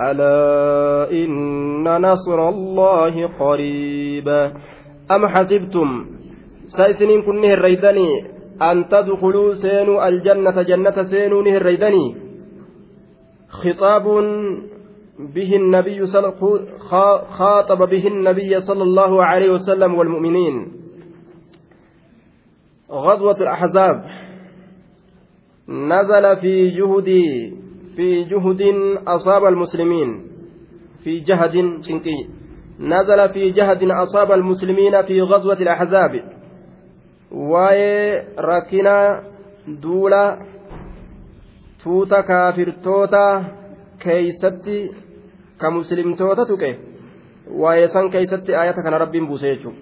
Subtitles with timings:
[0.00, 4.28] ألا إن نصر الله قريب.
[5.10, 6.06] أم حسبتم؟
[6.66, 8.24] سيسنين كنه الريدني
[8.62, 12.16] أن تدخلوا سينوا الجنة جنة سينوا نه الريدني
[13.48, 14.04] خطاب
[15.18, 16.32] به النبي صلى
[17.38, 20.72] خاطب به النبي صلى الله عليه وسلم والمؤمنين.
[22.90, 24.04] غزوة الأحزاب
[25.68, 27.08] نزل في جهد
[27.96, 28.62] في جهد
[29.06, 30.22] أصاب المسلمين
[31.04, 31.54] في جهد
[31.86, 32.28] شنكي
[32.80, 36.24] نزل في جهد أصاب المسلمين في غزوة الأحزاب
[37.32, 39.22] واي ركنا
[39.68, 40.38] دولا
[41.84, 43.44] توتا كافرتوتا
[44.00, 44.90] كيستي
[45.60, 46.74] كمسلمتوتا تكي
[47.50, 49.76] waa'ee san keeysatti ayata kana rabbiin buuse jechuudha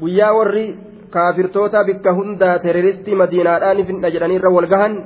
[0.00, 0.64] guyyaa warri
[1.10, 4.96] kaafirtoota bikka hundaa teroristii madiinaadhaan findha jedhanii irra wal gahan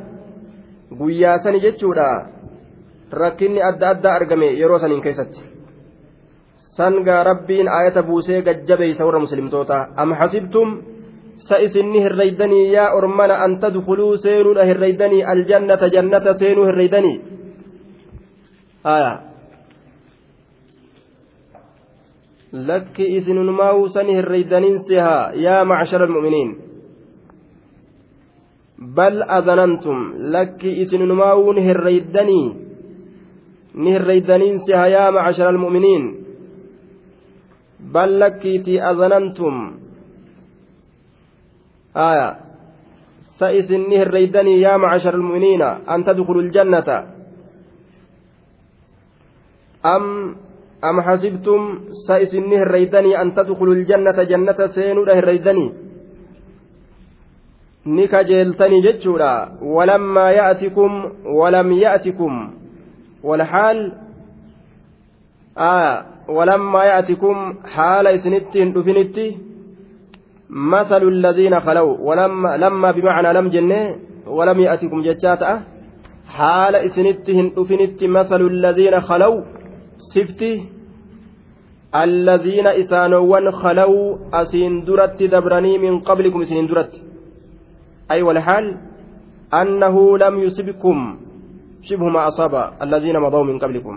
[1.00, 2.06] guyyaa sani jechuudha
[3.12, 5.40] rakkinni adda addaa argame yeroo saniin keessatti
[6.76, 10.68] sangaa rabbiin ayata buusee gajjabeeysa warra muslimtoota am hasibtum
[11.36, 17.16] sa isinni hirreeydanii yaa ormana an tadkuluu seenuudha hirreeydanii aljannata jannata seenuu hirreeydanii
[18.84, 19.12] aya
[22.52, 26.50] lakki isinumaa'uu sani hirreeydaniin sihaa yaa macshara almu'miniin
[28.96, 29.98] bal adanantum
[30.32, 32.71] lakki isinumaa'uu ni hirreeydanii
[33.74, 36.04] yaa macshara almu'miniin
[37.92, 39.80] bal lakkiitii adanantum
[41.94, 42.28] aya
[43.38, 46.98] sa isin ni hirreeydanii yaa macshara almu'miniina an tadkulu ljannata
[49.82, 50.04] am
[50.82, 51.62] am xasibtum
[52.06, 55.70] sa isin ni hirreeydanii an tadkulu ljannata jannata seenuudha hirreeydanii
[57.84, 60.92] ni kajeeltanii jechuudha walammaa ya'tikum
[61.24, 62.61] walam ya'tikum
[63.24, 63.92] والحال
[65.58, 69.38] آه ولما يأتكم حال إسنتين دفنتي
[70.50, 73.96] مثل الذين خلوا ولما لما بمعنى لم جنة
[74.26, 75.62] ولم يأتكم جتاتا
[76.28, 79.40] حال إسنتهن دفنتي مثل الذين خلوا
[80.14, 80.64] سفتي
[81.94, 86.92] الذين إسانوان خلوا أسين درت دبرني من قبلكم سنين درت.
[88.10, 88.76] أي والحال
[89.54, 91.18] أنه لم يصبكم
[91.82, 93.94] شبه ما أصاب الذين مضوا من قبلكم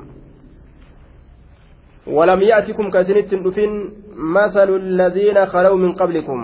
[2.08, 3.72] ولم يأتكم كسنة دفن
[4.38, 6.40] مثل الذين خلوا من قبلكم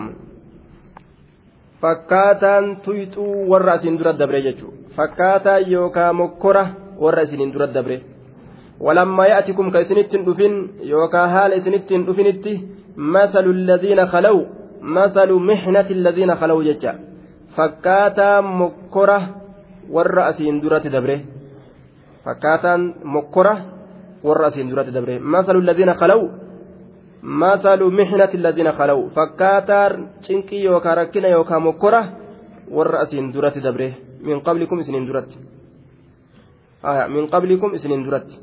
[1.81, 6.63] fakkaataan tuyxuu warra asiin dura dabre jechuudha fakkaataa yookaan mokkora
[7.03, 7.95] warra isiniin dura dabre
[8.85, 10.53] walammaa yaa'atikum ka isinittiin dhufin
[10.91, 12.53] yookaan haala isinittiin dhufinitti
[13.15, 14.37] masalu ladhiina khalaw
[14.97, 16.93] masalu mixnati ladhiina khalaw jecha
[17.55, 19.17] fakkaataa mokkora
[19.89, 21.25] warra asiin duratti dabre.
[22.23, 23.55] Fakkaataan mokkora
[24.23, 25.19] warra asiin duratti dabre.
[25.19, 26.21] Masalu ladhiina khalaw
[27.21, 29.09] masalu mixnati ladhiina khalaw.
[29.15, 32.01] Fakkaataan cinqii yookaan rakkina yookaan mokkora
[32.69, 33.97] warra asiin duratti dabre.
[34.21, 35.37] Min qablikum isiniin duratti.
[37.09, 38.35] Min qablikum isiniin duratti.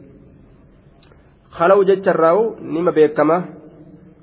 [1.50, 3.42] Khalaw jecharraawu nima beekama.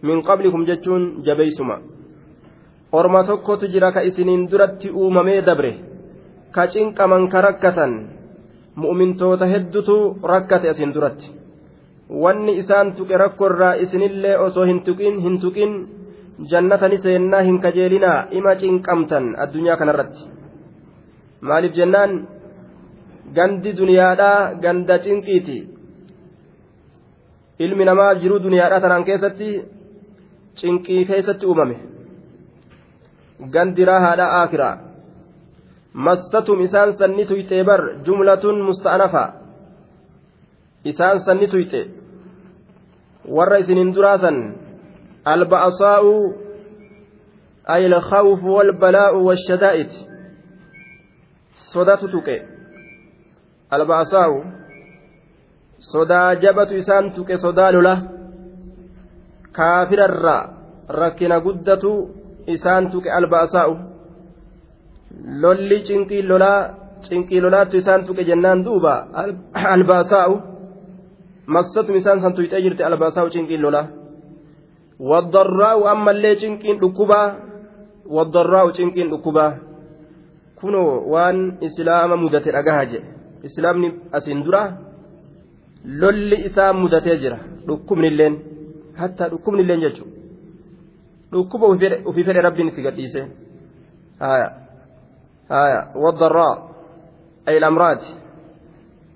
[0.01, 1.95] Min qablikum jechuun jabeeysuma
[2.95, 5.71] orma tokkotu jira ka isiniin duratti uumamee dabre
[6.55, 7.91] ka cinqaman ka rakkatan
[8.81, 9.95] mu'mintoota heddutu
[10.31, 11.27] rakkate asiin duratti.
[12.23, 15.71] Wanni isaan tuqe rakkoirraa isinillee osoo hin tuqin hin tuqin
[16.51, 20.21] jannatani seennaa hin kajeelinaa ima cinqamtan addunyaa kanarratti.
[21.41, 22.11] Maaliif jennaan?
[23.35, 25.57] Gandi duniyaadhaa ganda cinqiiti.
[27.59, 29.49] Ilmi namaa jiruu duniyaadhaa tanaan keessatti
[30.59, 31.77] cinqii keessatti uumame.
[33.53, 34.75] Gandi raahaadhaa aakiraa
[35.95, 39.23] isaan sanni tuyxee bar jumlatun musta'anafa
[40.85, 41.81] isaan sanni tuyxe
[43.35, 44.37] warra isinin duraasan
[45.25, 46.13] alba'asaa'u
[47.75, 49.91] ay alkhawfu walbalaa'u washadaa'id
[51.71, 52.37] sodatu tuqe
[53.71, 54.37] alba'asaa'u
[55.91, 57.95] sodaa jabatu isaan tuqe sodaa lola
[59.57, 60.37] kaafirarra
[61.01, 61.91] rakkina guddatu
[62.47, 63.94] isaan tuqe alba'asaa'u
[65.41, 66.59] lolli cinqii lolaa
[67.07, 68.93] cinqii lolaattu isaan tuqe jennaan duuba.
[69.53, 70.35] Albaasaa'u
[71.47, 73.87] massatum isaan san tuyxee jirte albaasaa'u cinqiin lola.
[75.09, 77.27] Waddarraa'u ammallee cinqiin dhukkubaa
[78.15, 79.51] waddarraa'u cinqiin dhukkubaa
[80.59, 81.37] kunoo waan
[81.67, 83.09] islaama mudate dhagaha jedhe
[83.47, 83.87] islaamni
[84.17, 84.61] asiin dura
[86.01, 87.37] lolli isaa mudatee jira.
[87.67, 88.35] Dhukkubnilleen
[88.99, 90.13] hattaa dhukkubnilleen jechuudha
[91.31, 91.65] dhukkuba
[92.09, 93.21] ofii fedhe rabbiin itti gadhiise.
[94.19, 94.64] Haya
[95.95, 96.57] waddarraa
[97.45, 98.15] ay lamraati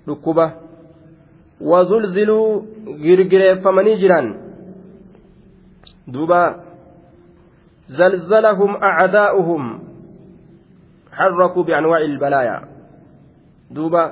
[0.06, 0.52] dhukkuba
[1.60, 2.60] wazulziluu
[3.02, 4.34] girgireeffamanii jiran
[6.06, 6.70] duuba
[7.90, 9.62] زلزلهم أعداؤهم
[11.12, 12.60] حركوا بأنواع البلايا
[13.70, 14.04] دوبا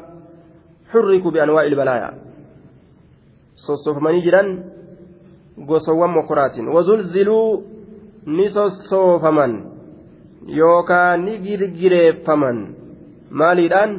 [0.91, 2.11] حركوا بأنواع البلايا
[3.67, 4.64] sossofamanii jiran
[5.67, 7.62] gosowwan mokoraatiin wazulziluu
[8.26, 9.53] ni sossoofaman
[10.56, 12.59] yookaan ni girgireeffaman.
[13.31, 13.93] Maaliidhaan?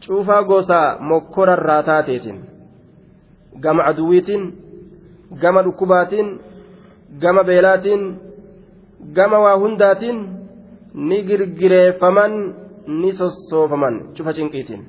[0.00, 2.38] Cufa gosa mokkorarraa taateetiin
[3.60, 4.44] gama aduwwiitiin
[5.42, 6.28] gama dhukkubaatiin
[7.20, 8.02] gama beelaatiin
[9.12, 10.18] gama waa hundaatiin
[10.94, 12.32] ni girgireeffaman
[12.86, 14.14] ni sossoofaman.
[14.14, 14.88] Cufa cinqiitiin.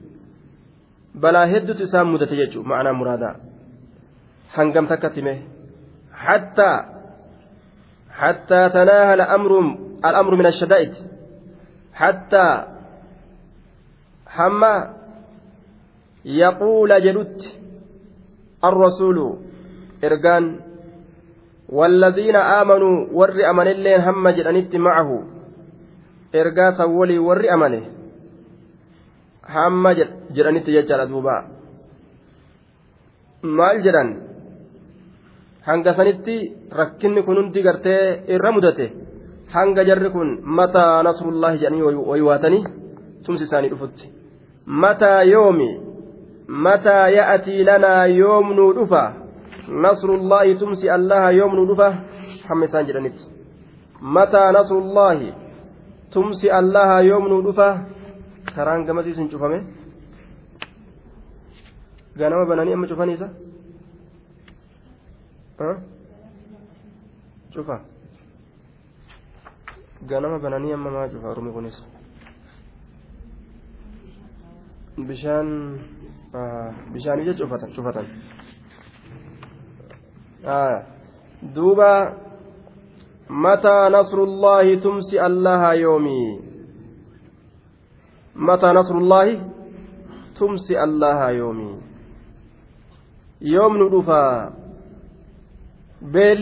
[1.20, 3.36] Balaa hedduutu isaan mudate jechuudha ma'anaa muraadaa.
[4.56, 5.40] Hangam takkatti mee
[6.12, 6.78] hattaa
[8.22, 9.16] hattaa tanaaha
[10.03, 10.93] al'amru min ashadaa'id
[12.01, 12.55] hattaa
[14.37, 14.75] hamma
[16.25, 17.67] yaquula jedhutti
[18.65, 19.19] الرسول
[20.05, 20.45] إرجان
[21.69, 25.11] والذين آمنوا ور أمن اللين هم جدنت معه
[26.35, 27.85] إرجاس ولي ور أمنه
[29.55, 29.85] هم
[30.37, 31.37] جدنت يجعل دوبا
[33.43, 34.09] maal jedhan
[35.69, 36.37] hanga sanitti
[36.81, 38.87] rakkinni kun hundi gartee irra mudate
[39.54, 41.82] hanga jarri kun mataa nasrullaahi jedhanii
[42.12, 42.64] waywaatanii
[43.26, 44.06] tumsi isaanii dhufutti.
[44.66, 45.70] Mataa yoomi?
[46.48, 49.04] Mataa ya'atii lanaa yoomnuu dhufa?
[49.86, 51.90] Nasrullaahi tumsi allaha yoomnuu dhufa?
[52.48, 53.24] Hamma isaan jedhanitti.
[54.02, 55.34] Mataa nasrullaahi
[56.14, 57.68] tumsi allaha yoomnuu dhufa?
[58.56, 59.64] Karaan gamasiis hin cufame.
[62.18, 63.30] Ganama bananii amma cufaniisa
[67.54, 67.80] cufa
[70.10, 71.78] ganama bananii amma maa cufa rumi kunis
[75.08, 75.50] bishaan
[76.94, 78.08] bishaan ija cufatan cufatan
[81.56, 81.92] duuba
[83.32, 86.24] متى نصر الله تمسي الله يومي
[88.36, 89.28] متى نصر الله
[90.36, 91.72] تمسي الله يومي
[93.42, 94.52] يوم ندفا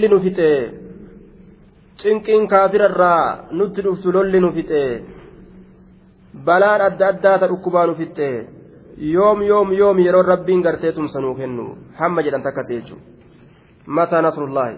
[0.09, 0.49] nu fixe
[2.01, 4.83] cinqiin kaafirarraa nutti dhuftu lolli nu fixe
[6.45, 8.29] balaan adda addaa ta dhukkubaa nu fixe
[9.13, 11.65] yoom yoom yoom yeroo rabbiin gartee tumsa nuu kennu
[11.99, 13.03] hamma jedhan takkate jechuudha
[13.97, 14.77] mataa nasrullaahi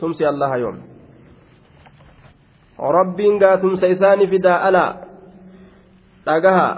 [0.00, 0.78] tumsi allaha yoom
[2.98, 4.92] rabbiin gaa tumsa isaani fidaa alaa
[6.26, 6.68] dhagaha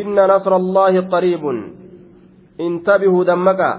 [0.00, 1.58] inna nasra allaahi qariibun
[2.66, 3.76] intabihuu dammaqaa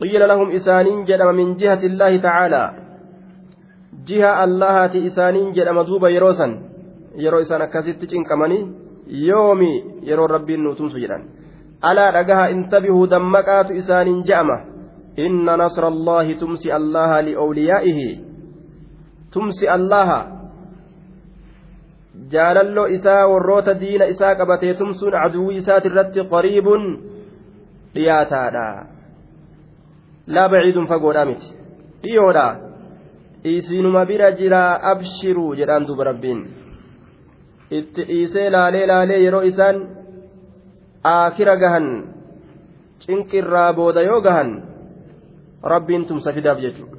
[0.00, 2.64] قيل لهم إسانين جدم من جهة الله تعالى.
[4.06, 6.48] جهة الله إسانين جدم دوبا يروسا
[7.16, 8.58] يرو إسان أكاسيت تشنكمني
[9.08, 9.72] يومي
[10.02, 11.18] يرو ربي نوتم سجدا
[11.84, 14.58] ألا رقها انتبهوا دمكات إسانين جأمة
[15.18, 18.00] إن نصر الله تمسي الله لأوليائه.
[19.32, 20.38] تمسي الله.
[22.32, 26.82] jaalalloo isaa warroota diina isaa qabatee tumsuun aduwwii isaati irratti qariibun
[27.94, 28.64] dhiyaataadha
[30.34, 31.48] laa baciidun fagoodhaa miti.
[32.02, 32.46] Dhiyoodha.
[33.44, 36.40] Isinuma bira jiraa abshiruu jedhaan duuba rabbiin.
[37.70, 39.82] Itti dhiisee laalee laalee yeroo isaan
[41.04, 41.88] aakira gahan
[43.02, 44.50] cinqirraa booda yoo gahan
[45.72, 46.98] rabbiin tumsa fidaaf jechuudha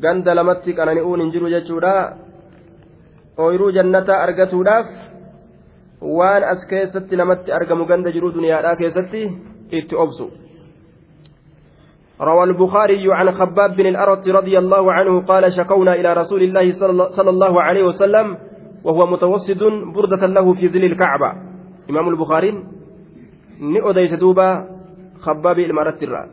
[0.00, 1.94] ganda lamatti qanani'uun hin jiru jechuudha.
[3.38, 4.86] Ooyiruu jannataa argatuudhaaf
[6.18, 9.22] waan as keessatti namatti argamu ganda jiruu duniyaadhaa keessatti
[9.70, 10.30] itti obsu.
[12.22, 16.72] روى البخاري عن خباب بن الأرت رضي الله عنه قال شكونا إلى رسول الله
[17.16, 18.38] صلى الله عليه وسلم
[18.84, 19.62] وهو متوسد
[19.94, 21.32] بردة له في ظل الكعبة.
[21.90, 22.64] إمام البخاري
[23.60, 24.68] نؤديس دوبا
[25.20, 26.26] خباب المرت الرا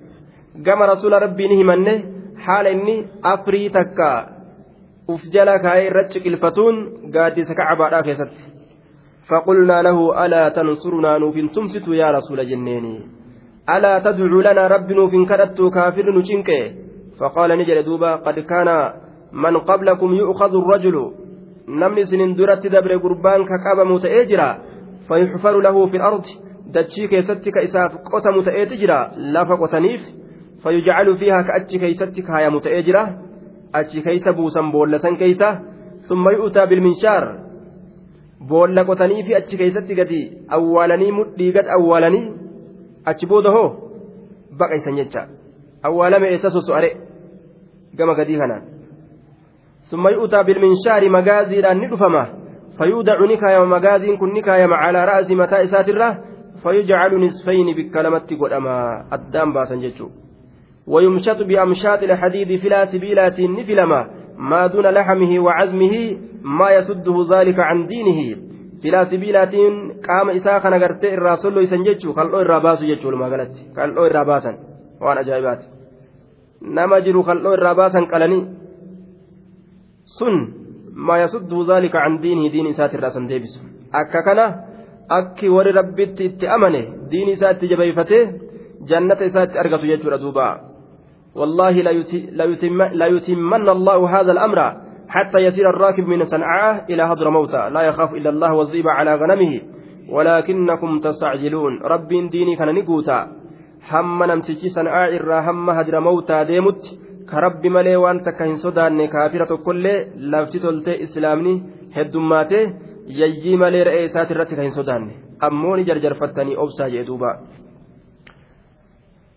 [0.65, 2.03] قام رسول ربي نهمنه
[2.38, 4.13] حال إني أفري تكا.
[5.10, 6.75] أفجل كاي رتشك الفتون
[7.13, 8.01] قادس كعبة لا
[9.29, 13.18] فقلنا له ألا تنصرنا نوفن تمسك يا رسول جنيني.
[13.75, 16.49] ألا تدعو لنا رب نوفن كدت كافر نشنك
[17.19, 18.69] فقال نجل دوبا قد كان
[19.43, 20.95] من قبلكم يؤخذ الرجل
[21.67, 24.49] نمني سنين درت دبر قربان كقاب متأجرا
[25.07, 26.25] فيحفر له في الأرض
[26.73, 28.97] dachii keessatti ka isaaf qotamu ta'eeti jira
[29.35, 30.01] lafa qotaniif
[30.63, 33.03] fayyujacalu fiihaa ka achi keeysatti kaayamu ta'ee jira
[33.79, 35.49] achi keeysa buusan boollasan keeysa
[36.09, 37.23] summa yu'utaa bilminshaar
[38.51, 40.21] boolla qotanii fi achi keeysatti gadi
[40.57, 42.25] awwaalanii mudhii gad awwaalanii
[43.11, 43.69] achi booda hoo
[44.59, 45.27] baqaysan jecha
[45.87, 46.89] awwaalame eessa soso'are
[47.97, 48.63] gama gadii kanaan
[49.89, 52.23] summa yu'utaa bilminshaari magaaziidhaan ni dhufama
[52.77, 56.09] fayyuudacu ni kaayama magaaziin kun ni kaayama calaa ra'asi mataa isaatirra
[56.63, 60.11] fayyujacalu nisfayni bikka lamatti godhama addaan baasan jechuu
[60.89, 68.19] ويمشط بأمشاط الحديد فلا سبيلات نفلما ما دون لحمه وعزمه ما يسده ذلك عن دينه
[68.83, 69.53] فلا سبيلات
[70.07, 74.51] قام إساء خنا غرتي الرسول يسن جچو خلو الراباس جچو لما غلط خلو الراباسا
[75.01, 75.62] وأنا جايبات
[76.75, 78.39] نما جرو خلو الراباسا قلني
[80.17, 80.36] سن
[81.07, 83.53] ما يسده ذلك عن دينه دين إسات الرسن ديبس
[84.00, 84.39] أكا كان
[85.17, 88.21] أكي وري ربي اتأمنه دين إسات جبيفته
[88.89, 90.48] جنة إسات أرغت جچو ردوبا
[91.39, 91.71] والله
[93.00, 94.59] لا يتمن الله هذا الأمر
[95.09, 97.69] حتى يسير الراكب من صنعاء إلى هضر موتى.
[97.69, 99.53] لا يخاف إلا الله والذيب على غنمه.
[100.09, 101.73] ولكنكم تستعجلون.
[101.83, 103.19] رب ديني كان نقوتا.
[103.91, 106.81] هم نمسكي صنعاء إرى هم هدر موتى ديمت.
[107.29, 109.85] كرب ملي وانت كهن صدان كافرة كل.
[110.31, 111.53] لفتي إسلامني
[111.95, 112.61] هدوماتي
[113.07, 115.03] يجي ملي رئيسات الرتي كهن صدان
[115.43, 117.31] أموني جرجر فتني أبسا جدوبا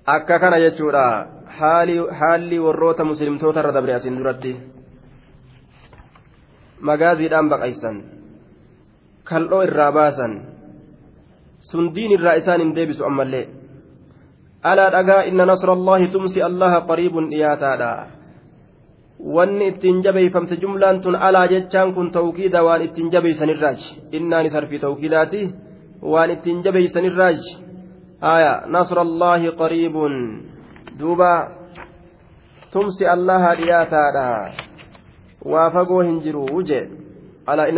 [0.06, 1.26] akka kana jechuudha
[2.20, 4.56] haalli warroota muslimtoota irra dabre asiin duratti
[6.88, 7.96] magaaziidhaan baqaysan
[9.28, 10.32] kal'oo irraa baasan
[11.70, 13.46] sun diin irraa isaan hin deebisu ammallee
[14.70, 17.92] alaa dhagaa inna nasra allaahi tumsi allaha qariibun dhiyaataadha
[19.36, 23.86] wanni ittiin jabeeyfamte jumlaan tun alaa jechaan kun tawkiida waan ittiin jabeeysanirraaji
[24.18, 25.42] innaan isarfi tawkiidaati
[26.12, 27.50] waan ittiin jabeeysanirraaji
[28.34, 30.14] aya nasra allaahi qariibun
[30.98, 31.32] duuba
[32.72, 34.26] tumsi allaha dhiyaataadha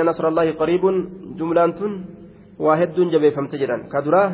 [0.04, 0.96] nasra allaahi qariibun
[1.38, 1.92] jumlaan tun
[2.58, 4.28] waa hedduun jabeeffamte jedhan ka duraa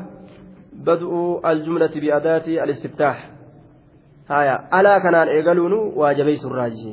[0.86, 3.18] bad'u aljumlati biadaati alistiftaax
[4.28, 6.92] haya alaa kanaan eegaluunu waa jabeeysurraaji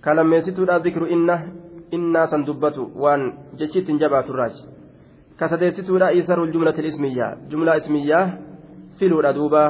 [0.00, 1.36] ka lammeessituudha dikru inna
[1.96, 3.22] innaa san dubbatu waan
[3.58, 4.62] jechi ittiin jabaaturraaji
[5.38, 8.26] ka sadeessituudha isaru ljumlati lismiyyaa jumlaa ismiyyaa
[8.98, 9.62] filuudha duuba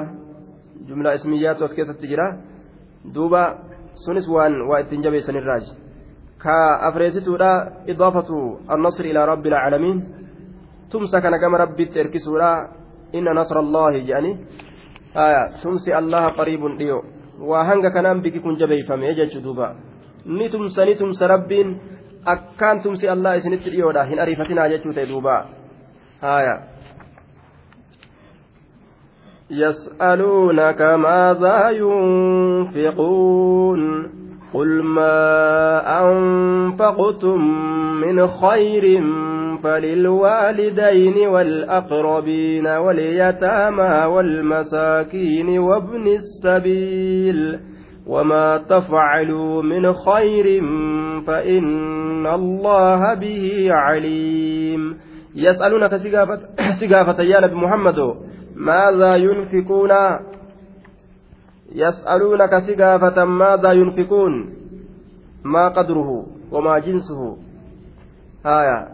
[0.88, 2.26] jumlaa ismiyyaatu as keessatti jira
[3.14, 3.42] duuba
[4.04, 5.72] sunis waan waa ittiin jabeessanirraaji
[6.44, 6.56] ka
[6.88, 7.50] afreessituudha
[7.92, 8.36] idaafatu
[8.74, 9.98] annasri ilaa rabbi alcaalamiin
[10.90, 12.50] tumsa kana gama rabbitti erkisuudha
[13.12, 14.32] inna nasra allaahi jedhani
[15.62, 16.98] tumsi allaha qariibun dhiyo
[17.50, 19.74] waa hanga kanaan biki kun jabeeyfame jechu duuba
[20.38, 21.68] ni tumsa ni tumsa rabbiin
[22.34, 25.34] akkaan tumsi allah isinitti dhiyoodha hin ariifatinaa jechuu ta'e duuba
[26.20, 26.54] haya
[29.50, 33.36] يسألونك ماذا ينفقون
[34.54, 37.40] قل ما أنفقتم
[38.00, 39.02] من خير
[39.62, 47.58] فللوالدين والأقربين واليتامى والمساكين وابن السبيل
[48.06, 50.62] وما تفعلوا من خير
[51.26, 54.96] فإن الله به عليم.
[55.34, 55.96] يسألونك
[56.80, 58.14] سقافة يا نبي محمد.
[58.56, 59.90] ماذا ينفقون؟
[61.72, 64.54] يسألونك سقافة ماذا ينفقون؟
[65.44, 67.36] ما قدره وما جنسه.
[68.46, 68.88] آية.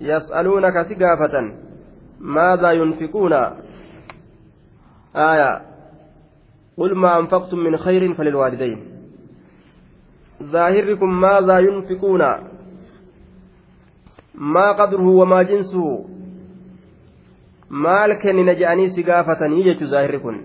[0.00, 1.52] يسألونك سقافة
[2.20, 3.32] ماذا ينفقون؟
[5.16, 5.62] آية.
[6.76, 8.84] قل ما أنفقتم من خير فللوالدين.
[10.42, 12.22] ظاهركم ماذا ينفقون؟
[14.34, 16.04] ما قدره وما جنسه.
[17.70, 20.38] Maal kennina je'anii si gaafatanii jechu zaahirri kun?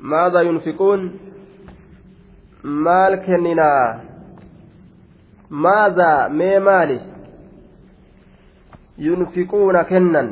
[0.00, 1.06] Maadha yunfiquun
[2.62, 4.00] maal kenninaa
[5.50, 7.00] maadha mee maali?
[9.06, 10.30] Yunfiquuna kennan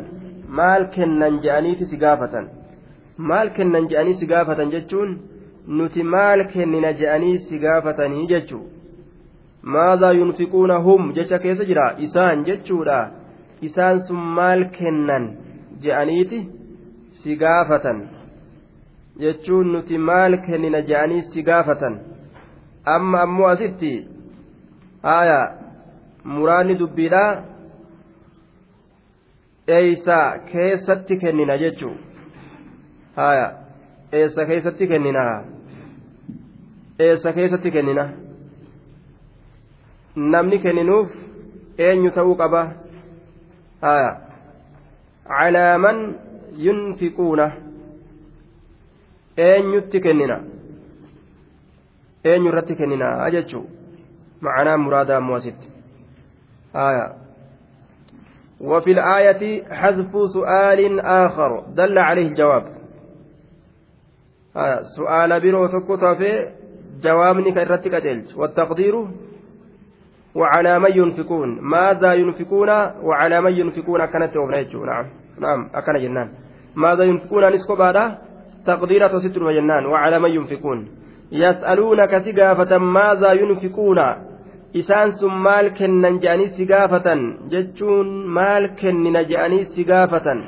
[0.48, 2.48] maal kennan je'aniiti si gaafatan?
[3.16, 5.18] Maal kennan je'anii si gaafatan jechuun
[5.66, 8.64] nuti maal kennina je'anii si gaafatanii jechu?
[9.62, 11.94] Maadha yunfiquuna hum jecha keessa jira?
[11.98, 13.25] Isaan jechuudha
[13.62, 15.24] isaan sun maal kennan
[15.82, 16.48] je'aniiti?
[17.10, 18.08] Si gaafatan.
[19.20, 22.00] Jechuun nuti maal kennina je'anii si gaafatan.
[22.84, 23.92] Amma ammoo asitti
[25.02, 25.38] haaya
[26.24, 27.42] muraanni dubbiidhaa?
[29.68, 30.18] Eeysa
[30.52, 31.94] keessatti kennina jechuu.
[33.16, 33.46] Haaya
[34.12, 35.44] eessa keessatti kennina.
[36.98, 38.08] Eessa keessatti kennina.
[40.16, 41.10] Namni kenninuuf
[41.78, 42.62] eenyu ta'uu qaba
[43.85, 44.11] haya
[45.27, 45.97] calaa man
[46.67, 47.51] yunfiquuna
[49.37, 50.37] eenyutti kennina
[52.25, 53.67] eenyu irratti kennina jechuu
[54.41, 55.55] معناه مرادا مواسد
[56.75, 57.13] آية
[58.61, 62.65] وفي الآية حذف سؤال آخر دل عليه الجواب
[64.57, 66.51] آية سؤال برو تكوتا في
[67.03, 69.07] جوابني كرتك أجلج والتقدير
[70.40, 72.70] وعلى من ينفقون ماذا ينفقون
[73.08, 74.36] وعلى من ينفقون كانت
[74.90, 75.06] نعم
[75.40, 76.28] نعم أكن جنان
[76.74, 77.96] ماذا ينفقون نسكو بعد
[78.66, 80.78] تقدير ستر وجنان وعلى من ينفقون
[81.32, 83.98] يسألونك سقافة ماذا ينفقون
[84.76, 85.70] maal
[88.78, 90.38] kennina je'anii si gaafatan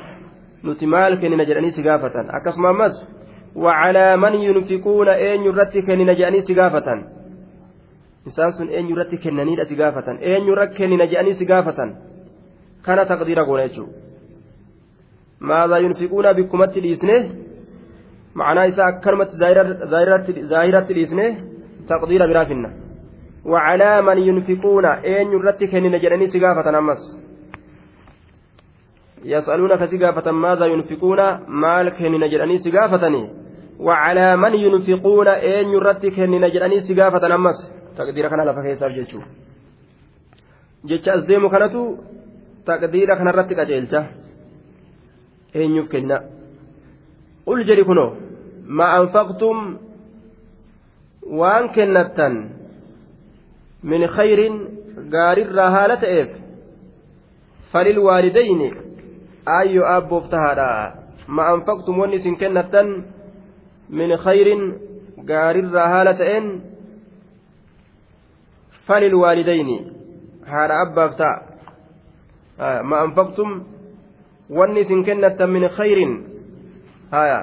[0.63, 2.95] nuti maal kennina jedhanii si gaafatan akkasuma ammas
[3.65, 7.18] wacalaa man yunfiquuna eenyu irratti kennina je'anii si gaafatan
[8.30, 11.96] isaan sun eenyu irratti kennaniidha si gaafatan eenyu irratti kennina je'anii si gaafatan
[12.86, 13.94] kana taqdiira goona jechuudha
[15.50, 17.18] maadaa yunfiquuna bikkumatti dhiisne
[18.40, 19.36] ma'anaa isaa akkanumatti
[20.52, 21.26] zaahiratti dhiisne
[21.92, 22.70] taqdiira biraa finna.
[23.46, 27.02] وعلى من ينفقون أين يرتي كنين جراني سقافة أمس
[29.26, 33.30] يسألونك سقافة ماذا ينفقون مال كنين جراني سقافتني
[33.80, 39.21] وعلى من ينفقون أين يرتي كنين جراني سقافة أمس تقدير كان لفا كيساف جيشو
[40.85, 41.81] jecha as deemu kanatu
[42.67, 44.01] taqdiira kanarratti qaceelcha
[45.59, 46.17] eenyuuf kenna
[47.47, 48.11] qul jedhi kunoo
[48.79, 49.59] ma anfaqtum
[51.41, 52.35] waan kennattan
[53.91, 54.55] min khayrin
[55.15, 56.31] gaarirraa haala ta'eef
[57.73, 58.69] falil waalidayni
[59.57, 60.69] aayyo aabboof tahaadha
[61.37, 62.89] ma anfaqtum wanni isin kennattan
[63.99, 64.63] min khayrin
[65.31, 66.47] gaarirraa haala ta'een
[68.89, 69.77] waalidayni
[70.53, 73.51] haadha abbaaf ta'a ma anfaqtum
[74.51, 76.13] wanni isin kennattan min khayrin
[77.11, 77.41] haya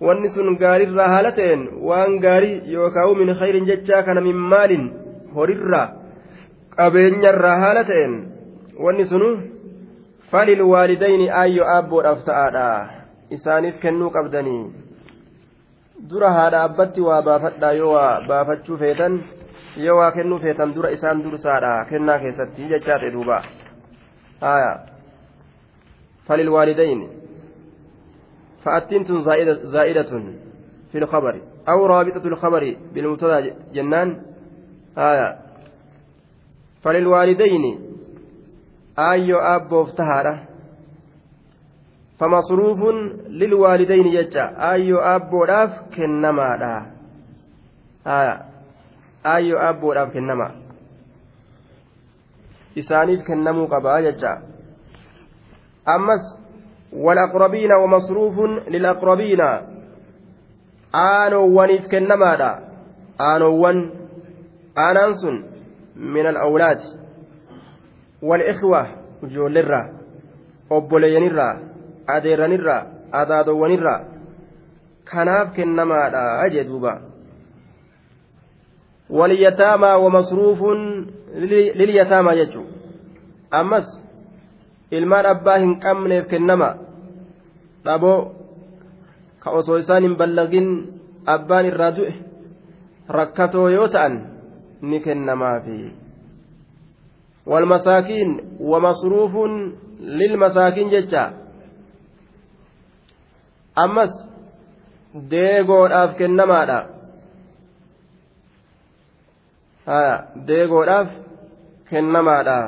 [0.00, 4.84] wanni sun gaarirraa haala ta'een waan gaarii yookaan min khayrin jechaa kana min maalin
[5.36, 5.88] horirraa
[6.76, 8.14] qabeenyarraa haala ta'een
[8.84, 9.28] wanni sunu
[10.32, 12.66] falil waalidayni aayyo aabboodhaaf ta'aadha
[13.36, 14.64] isaaniif kennuu qabdanii
[16.10, 19.20] dura haadha abbatti waa baafadhaa yoo waa baafachuu feetan
[19.76, 21.84] yoo waa kennuu feetan dura isaan dursaadha.
[21.90, 23.42] Kennaa keessatti jechaa ta'e duuba.
[24.40, 24.78] Haya
[26.28, 27.22] falil waalidayni
[28.64, 30.22] فأتين زائدة, زائدة
[30.92, 34.22] في الخبر أو رابطة الخبر بالمبتدا جنان
[34.98, 35.38] آية
[36.82, 37.80] فللوالدين
[38.98, 40.42] آيو أبوف تهارة
[42.18, 42.80] فمصروف
[43.28, 45.44] للوالدين يجا آيو أبو
[49.24, 50.62] أبو راف كنما
[52.76, 54.30] isaaniif kennamuu qabaa jecha
[55.94, 56.24] ammas
[57.06, 59.48] walaqrabiina wamasruufun lilaqrabiina
[61.00, 62.50] aanoowwaniif kennamaadha
[63.28, 63.82] aanoowwan
[64.86, 65.36] aanaan sun
[66.14, 66.88] min alawlaadi
[68.30, 68.86] walikhwa
[69.26, 69.84] ijoolleirraa
[70.70, 71.54] obboleeyyanirraa
[72.16, 72.82] adeerranirraa
[73.20, 74.00] adaadowwanirraa
[75.12, 77.00] kanaaf kennamaadha jee duuba
[85.32, 86.68] abbaa hin qabneef kennama
[87.84, 88.18] dhaboo
[89.42, 90.68] ka osoo isaan hin ballagin
[91.34, 92.12] abbaan irraa du'e
[93.18, 94.14] rakkatoo yoo ta'an
[94.82, 96.02] ni kennamaafi
[97.46, 99.34] والمساكين ومصروف
[100.00, 101.24] للمساكين جتا
[103.78, 104.12] أمس
[105.32, 106.78] deegoodhaaf kennamaadha
[109.86, 111.08] deegoodhaaf
[111.90, 112.58] kennamaadha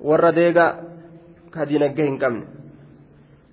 [0.00, 0.66] warra deega
[1.50, 2.44] ka dinagge hin qabne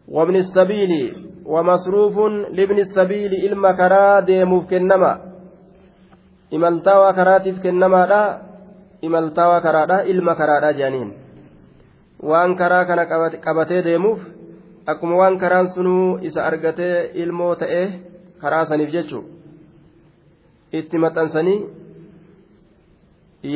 [0.07, 1.03] wabni sabiili
[1.45, 5.11] wamasruufun libni sabiili ilma karaa deemuuf kennama
[6.51, 8.39] imaltaawaa karaatiif kennamaadha
[9.01, 11.13] imaltaawaa karaadha ilma karaadha jedhaniin
[12.29, 13.05] waan karaa kana
[13.45, 14.21] qabatee deemuuf
[14.87, 17.87] akkuma waan karaan sunuu isa argatee ilmoo ta'ee
[18.41, 19.42] karaa saniif jechuun
[20.79, 21.59] itti maxxansanii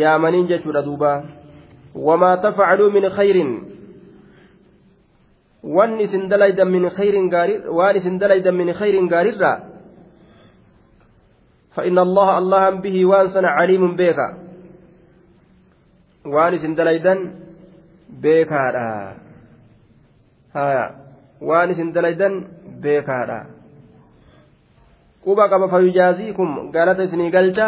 [0.02, 1.12] yaamaniin jechuudha duuba
[2.10, 3.52] wamaa tafacaluu min khayrin
[5.64, 6.90] waan isin dalaydan min
[8.78, 9.58] khayrin gaarirraa
[11.78, 14.28] فإن الله الله به وانسن عليم بيكا
[16.26, 17.14] وانس دليدا
[18.10, 18.64] بيكا
[20.56, 20.86] هايا
[21.42, 22.30] وانس دليدا
[22.82, 23.46] بيكا
[25.28, 27.68] quba qaba fayyaaziikum galata isinii galcha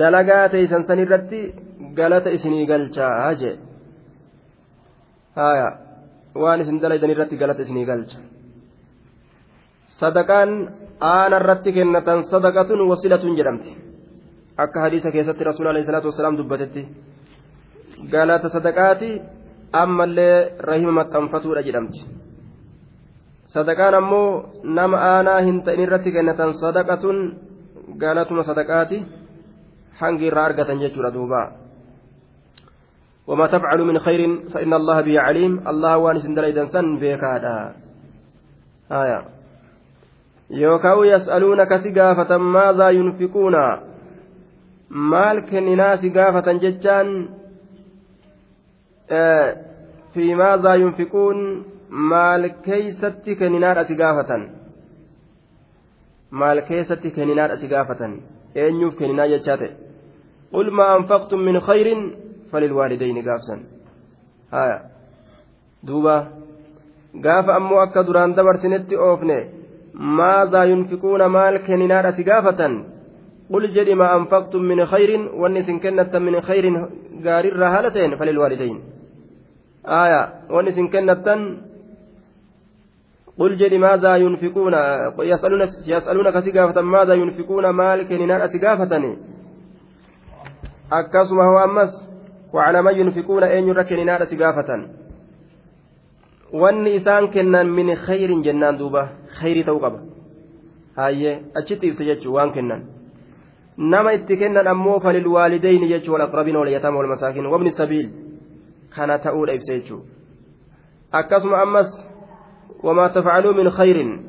[0.00, 1.40] dalagaa teeysan san irratti
[1.98, 3.56] galata isinii galchaa jee
[5.38, 5.68] haya
[6.42, 8.18] waan isin dalaydan irratti galata isinii galcha
[10.00, 10.50] sadaqaan
[11.14, 13.72] aana irratti kennatan sadaqatun wasilatun jedhamti
[14.64, 16.82] akka hadiisa keessatti rasuul alayhi wasalaam dubbatetti
[18.14, 19.10] galata sadaqaati
[19.82, 20.36] ammallee
[20.70, 22.19] rahima maxxanfatuudha jedhamti
[23.54, 27.16] sadaqaan ammoo nama aanaa hin ta'in irratti kennatan sadaqatun
[28.02, 29.04] galatuma sadaqaati
[30.00, 31.42] hangi irraa argatan jechuudha duuba
[33.30, 37.58] وما تفعلوا من خير فإن الله به عليم الله وانس دليدا سن بيكادا
[38.90, 39.20] آية
[40.50, 43.56] يوكاو يسألونك سقافة ماذا ينفقون
[45.50, 47.28] kenninaa si gaafatan jechaan
[50.14, 54.42] fi maazaa yunfiquun maal keeysatti kenninaadha si gaafatan
[56.30, 58.12] maal keessatti kenninaadha si gaafatan
[58.54, 59.70] eenyuuf kenninaa jechaa ta'e
[60.52, 62.02] qul maa anfaqtum min khayrin
[62.50, 63.60] falilwaalidayni gaafsan
[64.52, 64.80] haya
[65.86, 66.14] duuba
[67.26, 69.38] gaafa ammoo akka duraan dabarsinetti oofne
[70.18, 72.74] maazaa yunfiquuna maal kenninaadha si gaafatan
[74.18, 76.76] anfaqtum min khayrin wanni isin kennattan min khayrin
[77.24, 78.78] gaarirraa haala ta'en falilwaalidayn
[79.84, 80.20] aya
[80.54, 81.69] wanni isin kennattan
[83.40, 84.74] قل جدي ماذا ينفقون
[85.32, 85.62] يسألون
[85.94, 89.12] يسألونك سقافة ماذا ينفقون مال كنينان أسقافتني
[90.92, 91.92] أكاسما هو أمس
[92.54, 94.70] وعلى ما ينفقون أين يركنينان أسقافة
[96.52, 99.02] wanni isaan kennan min khayrin jennaan duuba
[99.38, 99.98] khayrii ta'uu qaba
[100.96, 102.82] hayyee achitti ibsa jechuun waan kennan
[103.92, 108.08] nama itti kennan ammoo falil waalidayni jechuun wal aqrabiin wal yataama wal masaakiin wabni sabiil
[108.94, 110.02] kana ta'uudha ibsa jechuun
[111.12, 111.90] akkasuma ammas
[112.84, 114.20] وما تفعلوا من خير.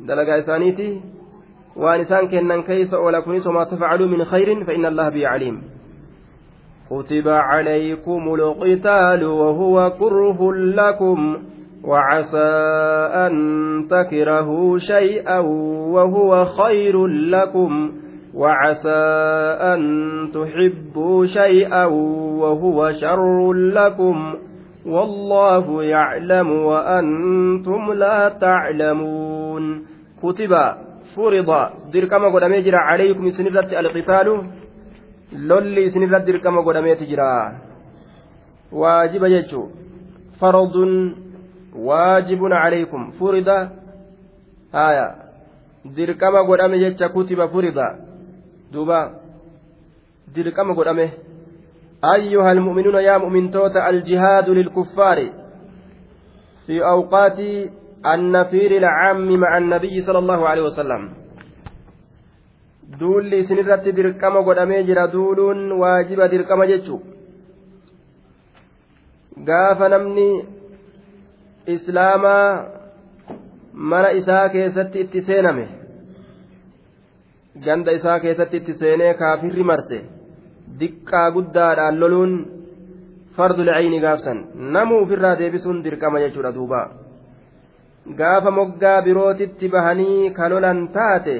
[0.00, 1.00] دلقا إسانيتي
[1.76, 5.62] وأن إسان كنن كيس ولكنس وما تفعلوا من خير فإن الله به عليم.
[6.90, 11.38] كتب عليكم القتال وهو كره لكم
[11.84, 12.52] وعسى
[13.26, 13.34] أن
[13.90, 17.92] تكرهوا شيئا وهو خير لكم
[18.34, 19.04] وعسى
[19.60, 19.80] أن
[20.34, 24.34] تحبوا شيئا وهو شر لكم.
[24.86, 29.64] والله يعلم وأنتم لا تعلمون.
[30.22, 30.52] كتب
[31.14, 31.50] فرض
[31.92, 34.28] دركما قدامي جرى عليكم سنرت القتال.
[35.32, 37.52] لولي سنرت دركما قدامي تجرى.
[38.72, 39.62] واجب يجو
[40.40, 40.76] فرض
[41.76, 43.10] واجب عليكم.
[43.18, 43.48] فرض
[44.74, 45.26] آية.
[45.94, 47.96] dirqama godhame jecha kutiba furida
[48.72, 49.12] duuba
[50.34, 51.12] dirqama godhame
[52.14, 55.18] أيها المؤمنون يا مؤمن توتا الجهاد للكفار
[56.66, 57.38] في أوقات
[58.14, 61.02] النفير العام مع النبي صلى الله عليه وسلم
[63.96, 66.96] dirqama godhamee jira duuluun waajiba dirqama jechu
[69.48, 70.28] gaafa namni
[71.74, 72.66] islaamaa
[73.92, 75.66] mana isaa keessatti itti seename
[77.64, 79.98] ganda isaa keessatti itti seenee kaafirri marse
[80.80, 82.32] diqqaa guddaadhaan loluun
[83.36, 84.38] fardul cayni gaafsan.
[84.74, 86.80] Namuu ofirraa deebisuun dirqama jechuudha duuba.
[88.18, 91.36] Gaafa moggaa birootitti bahanii ka lolan taate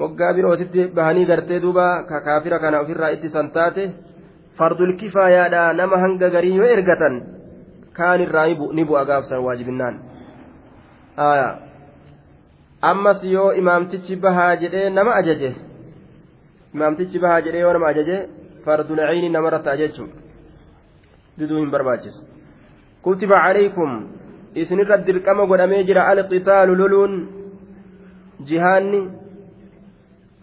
[0.00, 3.90] moggaa birootitti bahanii gartee duuba ka kaafira kana ofirraa ittisan taate
[4.58, 5.72] fardul kifaayaadha.
[5.72, 7.14] Nama hanga garii yoo ergatan
[7.96, 10.00] kaan irraa ni bu'a gaafsan waajibinnaan.
[12.82, 15.50] Ammas yoo imaamtichi bahaa jedhee nama ajaje
[16.74, 18.16] imaamtichi bahaa jedhee yoo nama ajaje
[18.64, 20.16] fardul cayni namarra ta'a jechuudha
[21.38, 22.20] diduu hin barbaachisu.
[23.04, 23.90] Kutiba calaykum
[24.54, 27.14] isinirra dirqama godhamee jira alqitaalu loluun
[28.48, 29.00] jihaanni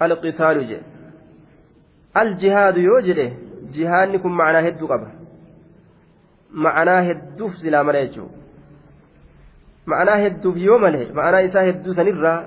[0.06, 0.86] alqitaalu jedhe.
[2.22, 3.28] Aljihaadu yoo jedhe
[3.76, 5.08] jihaanni kun ma'anaa hedduu qaba.
[6.66, 8.38] Ma'anaa hedduuf silaa mala jechuudha.
[9.90, 12.40] Ma'anaa hedduuf yoo male ma'anaa isaa hedduu sanirraa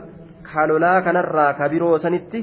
[0.49, 2.41] kaalolaa kanarraa ka biroo sanitti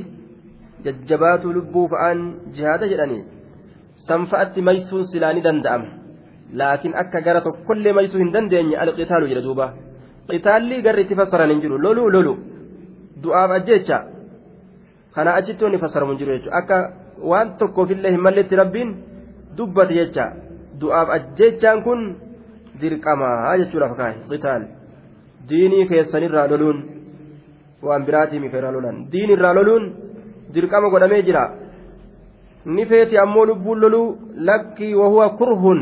[0.86, 2.20] jajjabaatu lubbuu fa'aan
[2.56, 3.24] jihaada jedhanii
[4.08, 5.88] sanfa'atti maysuun silaa ni danda'ama.
[6.60, 9.68] Laakiin akka gara tokkollee maysuu hin dandeenye alqitaalu jedha duuba.
[10.30, 11.78] Qitaalli garri itti fassaran hin jiru.
[11.86, 12.34] Lolu lolu
[13.24, 13.98] du'aaf ajjecha
[15.16, 16.58] kana achitti wanni fassaramu hin jiru jechuudha.
[16.60, 16.78] Akka
[17.32, 18.90] waan tokkoofillee hin malletti rabbiin
[19.58, 20.26] dubbate jecha.
[20.82, 22.00] Du'aaf ajjechaan kun
[22.82, 24.64] dirqamaa jechuudhaaf kaa'e qitaal.
[25.50, 26.78] Diinii keessanirraa loluun
[27.88, 28.98] waan biraatii mika irraa lolan.
[29.12, 29.84] Diin irraa loluun
[30.54, 31.44] dirqama godhamee jira
[32.66, 34.18] ni feeti ammoo lubbuun loluu
[34.52, 35.82] lakkii wahuwa kurhun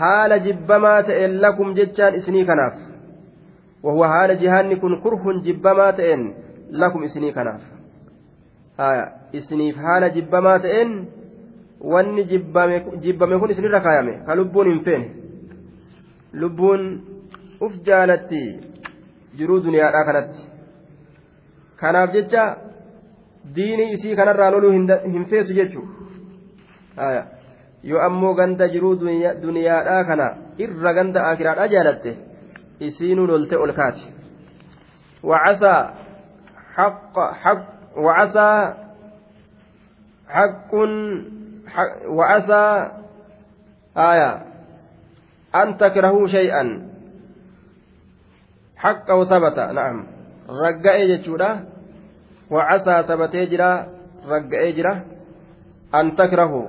[0.00, 2.74] haala jibbamaa ta'een lakum jechaan isinii kanaaf
[3.82, 6.24] wahuwa haala jihaanni kun kurhun jibbamaa ta'een
[6.84, 7.62] lakum isinii kanaaf
[9.32, 10.92] isiniif haala jibbamaa ta'een
[11.94, 15.08] wanni jibbame kun isinirra kaayame ka lubbuun hin feene
[16.32, 16.82] lubbuun
[17.60, 18.42] uf jaalatti
[19.38, 20.46] jiruu duniyaadhaa kanatti
[21.82, 22.44] kanaaf jecha
[23.56, 27.12] diinii isii kanarraa loluu hin feesu jechuudha
[27.90, 28.96] yoo ammoo ganda jiruu
[29.42, 30.26] duniyaadhaa kana
[30.66, 32.16] irra ganda akiraadhaa jaalatte
[32.88, 34.12] isiinuu lolte ol kaati
[35.22, 35.90] وعسى
[36.74, 37.66] حق حق
[42.08, 42.90] وعسى
[43.96, 44.42] آية
[45.54, 46.92] أن تكرهوا شيئا
[48.76, 50.06] حق وثبت نعم
[50.48, 51.64] رجع جتشورا
[52.52, 53.72] وعسى ثبت يجرى
[54.32, 54.94] رجع يجرى
[55.94, 56.68] أن تكرهوا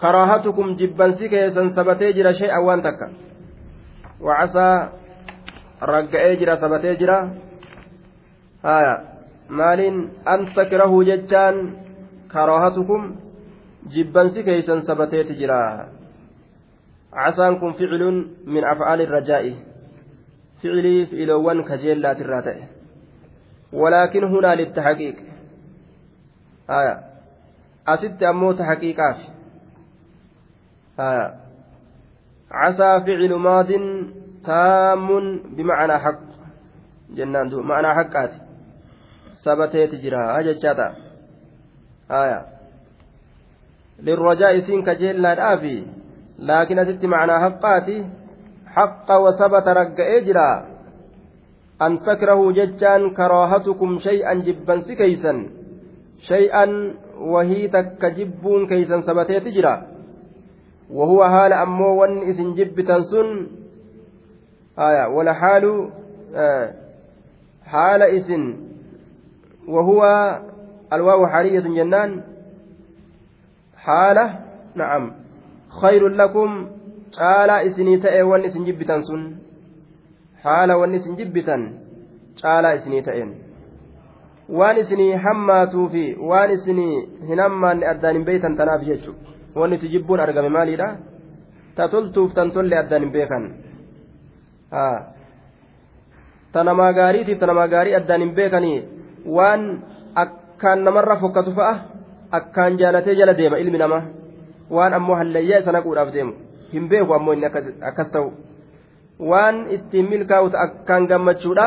[0.00, 3.08] كراهتكم جبا سكيسا ثبت يجرى شيئا وان تكا
[4.20, 4.68] وعسى
[5.82, 7.18] رجع يجرى ثبت يجرى
[8.64, 9.14] آية
[9.48, 11.76] maaliin an takrahuu jechaan
[12.28, 13.02] karaahatukum
[13.94, 15.88] jibbansi keeysan sabateeti jira
[17.12, 19.52] casaan kun ficilun min afcaali irrajaa'i
[20.62, 22.64] ficilii fi'iloowwan kajeellaatirraa ta'e
[23.80, 25.18] walaakin hunaa littaxaqiiq
[26.78, 26.94] aya
[27.94, 29.18] asitti ammoo taxaqiiqaaf
[31.06, 31.26] aya
[32.54, 33.86] casaa ficilu maadin
[34.48, 36.20] taamun bimacnaa haq
[37.18, 38.38] jennaan duuba ma'anaa haqqaati
[39.44, 40.92] sabateeti jira jechaa ta'a
[42.22, 42.38] aya
[44.08, 45.74] lirrajaa isiin kajeellaadhaafi
[46.38, 47.96] laakiin asitti ma'anaa haqqaati
[48.76, 50.46] haqqa wasabata ragga'ee jira
[52.06, 55.38] takrahuu jechaan karaahatukum shay'an jibbansi keeysan
[56.28, 56.70] shay'an
[57.32, 59.74] wahii takka jibbuun keeysan sabateeti jira
[60.84, 63.28] وهو حال أمو ون إسن جبتا سن
[64.78, 65.64] آية ولا حال
[66.36, 66.66] آه
[67.64, 68.42] حال إسن
[69.68, 70.00] وهو
[70.92, 72.10] الواو حالية جنان
[73.76, 74.26] حالة
[74.76, 75.04] نعم
[75.80, 76.50] خير لكم
[77.14, 79.38] caalaa isinii ta'e wanni isin jibbitan sun
[80.44, 81.62] haala wanni isin jibbitan
[82.40, 83.30] caalaa isinii ta'een.
[84.58, 86.96] Waan isinii hammaatuu fi waan isinii
[87.28, 90.88] hin hammaanne addaan hin beeytan tanaaf jechuudha wanni itti jibbuun argame maaliidha
[91.76, 93.44] ta toltuuf tan tolle addaan hin beekan.
[96.52, 98.78] Tanamaa gaariitiif tanamaa gaarii addaan hin beekanii
[99.36, 99.62] waan
[100.24, 101.74] akkaan namarra fokkatu fa'a
[102.40, 104.02] akkaan jaalatee jala deema ilmi namaa.
[104.70, 106.34] Waan ammoo hallayyaa isa naquudhaaf deemu.
[106.74, 107.46] hin beeku ammoo inni
[107.90, 108.28] akkas ta'u
[109.18, 111.66] waan ittiin milkaa'utu akkaan gammachuudha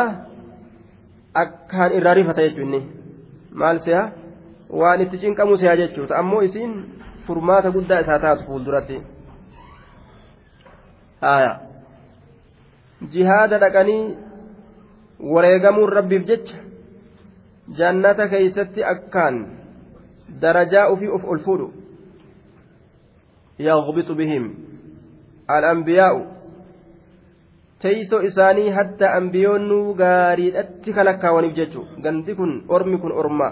[1.34, 2.84] akkaan irraa rifata jechuun
[3.54, 4.12] maal seha
[4.70, 6.18] waan itti cinqamu seha jechuudha.
[6.18, 6.74] Ammoo isiin
[7.28, 9.02] furmaata guddaa isaa taatu fuulduratti.
[13.12, 14.18] Jihaada dhaqanii
[15.34, 16.58] wareegamuun rabbiif jecha
[17.78, 19.46] jannata keeysatti akkaan
[20.42, 21.74] darajaa ufii of ol fuudhu.
[23.60, 24.56] Yaghbitu bihim
[25.48, 26.37] al'ambiyaa'u
[27.82, 33.50] teeysoo isaanii hadda ambiyoonnuu gaariidhatti kalakkaawaniif jechuudha gandi kun ormi kun orma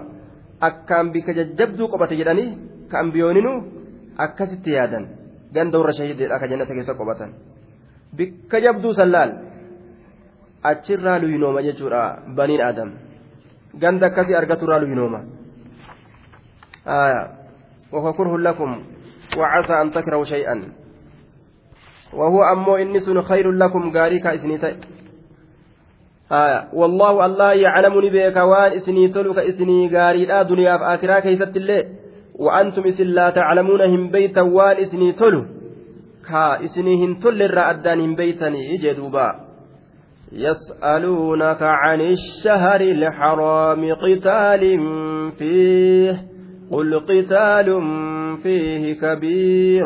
[0.68, 2.50] akkaan bika jajjabduu qobate jedhanii
[2.92, 3.58] ka ambiyooninuu
[4.26, 5.06] akkasitti yaadan
[5.56, 7.32] ganda warra shahideedha ka jannata keessa qobatan
[8.18, 9.32] bikka jabduu sallaal
[10.72, 12.02] achirraa luyinooma jechuudha
[12.38, 12.92] baniin aadam
[13.82, 15.22] ganda akkasii argaturraa luyinooma
[17.94, 18.84] وفكره لكم
[19.38, 20.56] وعسى أن تكرهوا شيئا
[22.14, 24.60] وهو أمو إني خير لكم غاريكا إسني
[26.32, 29.88] آية والله الله يعلمني بك وان إسني تلك إسني
[30.44, 31.84] دنيا في آخرة كيست الله
[32.40, 35.12] وأنتم إسن لا تعلمون بيتا وان إسني
[36.30, 39.36] كا إسني هن تل الرأدان هم بيتني إجدوبا.
[40.32, 44.80] يسألونك عن الشهر الحرام قتال
[45.38, 46.26] فيه.
[46.72, 47.68] قل قتال
[48.44, 49.86] فيه كبير.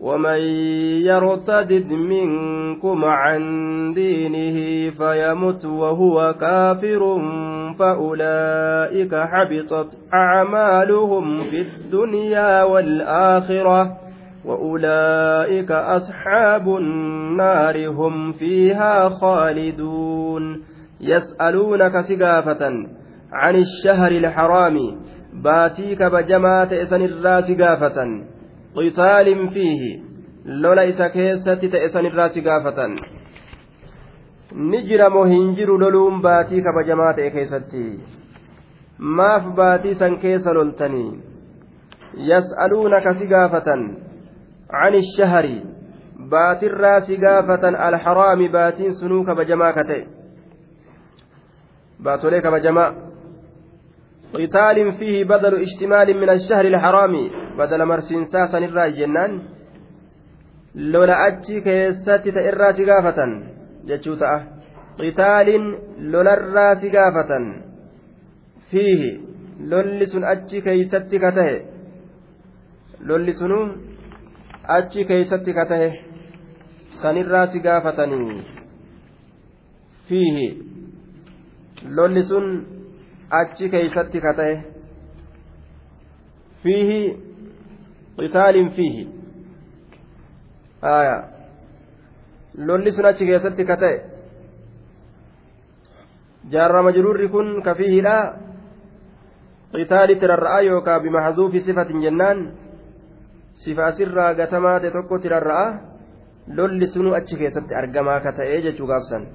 [0.00, 0.38] ومن
[1.06, 3.42] يرتد منكم عن
[3.94, 7.20] دينه فيمت وهو كافر
[7.78, 13.96] فأولئك حبطت أعمالهم في الدنيا والآخرة
[14.44, 20.62] وأولئك أصحاب النار هم فيها خالدون.
[21.00, 22.66] يسألونك سقافة
[23.32, 24.76] عن الشهر الحرام.
[25.44, 28.35] باتيك بجماعة إسن الراس قافة
[28.76, 30.00] قتال فيه
[30.44, 32.96] لولا إسا كيست تأسن الراس قافة
[35.82, 37.80] loluun baatii kabajamaa ta'e keessatti
[38.98, 41.10] maaf baatii san keessa loltanii
[42.30, 43.82] yas'aluunaka si gaafatan
[44.70, 45.46] عن الشهر
[47.06, 50.06] si gaafatan alxaraami baatiin sunuu kabajamaa ka ta'e
[52.02, 52.94] baatolee kabajamaa
[54.36, 59.32] qitaalin fiihi badalu ishtimaalin min ashahri alxaraami badala marsiinsaa sanirraa jennaan
[60.92, 63.32] lola achi keessatti ta irraa si gaafatan
[63.90, 64.38] jechuu ta'a
[65.00, 65.64] qitaalin
[66.12, 67.44] lolarraa si gaafatan
[68.70, 69.10] fiihi
[69.72, 71.56] lolli sun achi keeysatti ka tahe
[73.08, 73.64] lolli sunuu
[74.76, 75.88] achi keeysatti ka tahe
[77.00, 78.40] sanirraa si gaafatanii
[80.08, 80.46] fiihi
[81.98, 82.46] lolli sun
[83.40, 84.54] achi keeysatti ka ta'e
[86.62, 87.00] fiihi
[88.16, 89.04] qitaalin fiihi.
[90.82, 91.16] Aya.
[92.56, 93.96] Lolli sun achi keessatti ka ta'e.
[96.50, 98.18] Jaarra majruurri kun ka fiihidha.
[99.72, 102.38] Qitaali tirarra'a yookaa bimaxzuufi sifatin jennaan
[103.54, 105.66] sifa asirraa gatamaa ta'e tokko tirarra'a
[106.56, 109.26] lolli sunu achi keessatti argamaa ka ta'ee jechuu gaafsan.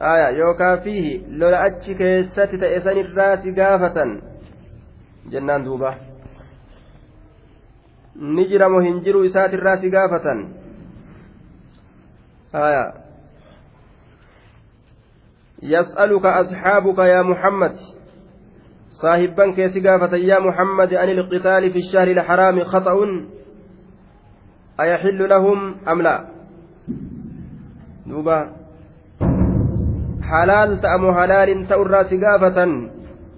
[0.00, 4.10] Aya yookaa fiihi lola achi keessatti ta'e sanirraa si gaafatan
[5.30, 5.94] jennaan duuba
[8.14, 10.44] ni jira moo hin jiru isaatirraa si gaafatan.
[12.52, 13.04] Aya.
[15.64, 17.72] يسألك أصحابك يا محمد
[18.88, 22.96] صاحبا كيس قافة يا محمد عن القتال في الشهر الحرام خطأ
[24.80, 26.24] أيحل لهم أم لا
[28.06, 28.52] دوبا
[30.22, 32.88] حلال تأم حلال تأرى سقافة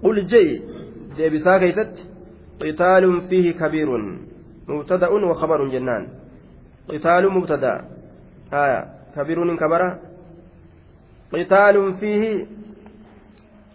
[0.03, 0.61] قل جي
[1.17, 1.95] ديبسا كيست
[2.61, 4.17] قتال فيه كبير
[4.67, 6.07] مبتدأ وخبر جنان
[6.89, 7.73] قتال مبتدأ
[8.53, 8.81] آية
[9.15, 9.99] كبير كبرة
[11.33, 12.45] قتال فيه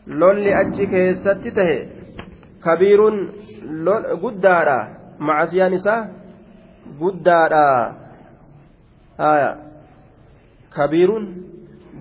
[0.07, 1.89] لولي أجي كيست تهي
[2.65, 3.01] كبير
[5.19, 6.09] macasiyaan isaa
[7.01, 7.65] guddaadha
[9.19, 9.51] haya
[10.77, 11.27] kabiiruun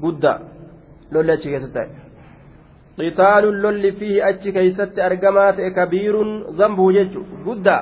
[0.04, 0.40] guddaa
[1.12, 1.90] lolli achi keessatti ta'e
[2.98, 7.82] qitaaluun lolli fiihi achi keessatti argamaa ta'e kabiiruun zambuu jechu guddaa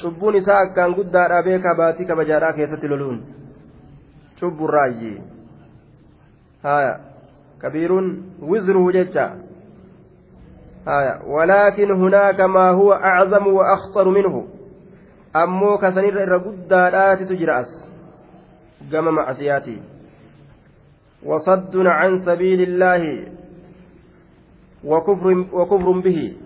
[0.00, 3.22] cubbuun isaa akkaan guddaadha beekaa baatii kabajaadhaa keessatti loluun
[4.40, 5.12] cubburraayyi
[6.62, 6.94] haya
[7.58, 8.08] kabiiruun
[8.54, 9.30] wizruhu jecha
[10.84, 14.42] haya walaakin hunaaka maa huwa aczamu wa akhtaru minhu
[15.32, 17.72] ammoo kasanirra irra guddaadhaatitu jira as
[18.90, 19.80] gama macsiyaati
[21.26, 23.26] وصد عن سبيل الله
[24.84, 26.36] وكفر, وكفر به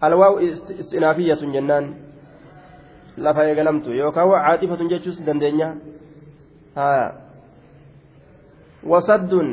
[0.00, 0.40] alwaawu
[0.78, 1.94] istinaafiyatun jennaan
[3.16, 5.76] lafa eegalamtu yookaan waa caatifatun jechuus dandeenya.
[6.74, 7.12] Haa.
[8.86, 9.48] Wasadduun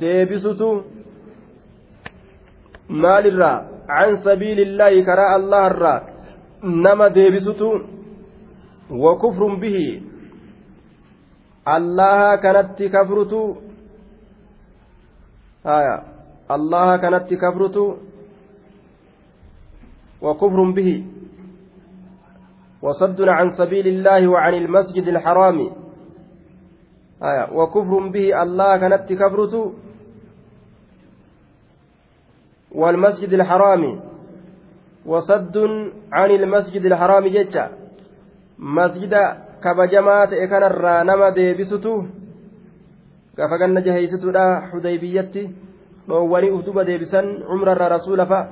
[0.00, 0.84] deebisutu
[2.88, 6.00] maalirraa can sabiilillaahi karaa allaharraa
[6.62, 7.70] nama deebisutu.
[8.90, 10.02] Wakufrun bihi.
[11.64, 13.62] Allaha kanatti kafrutu.
[15.64, 16.02] Haa.
[16.48, 18.11] Allaha kanatti kafrutu.
[20.22, 21.12] Kufrun bihi
[22.82, 25.58] وصد عن سبيل الله وعن المسجد الحرام.
[27.22, 27.44] آية.
[27.54, 29.72] وكفر به الله كانت كفرته
[32.74, 34.00] والمسجد الحرام.
[35.06, 35.56] وصد
[36.12, 37.70] عن المسجد الحرام جتا
[38.58, 39.14] مسجد
[39.62, 42.06] كبجمات إكان الرانما ديبسته.
[43.38, 45.50] كفقن جهيستنا حديبيتي.
[46.08, 48.48] dhoowwanii utuba deebisan cumrarra rasuula fa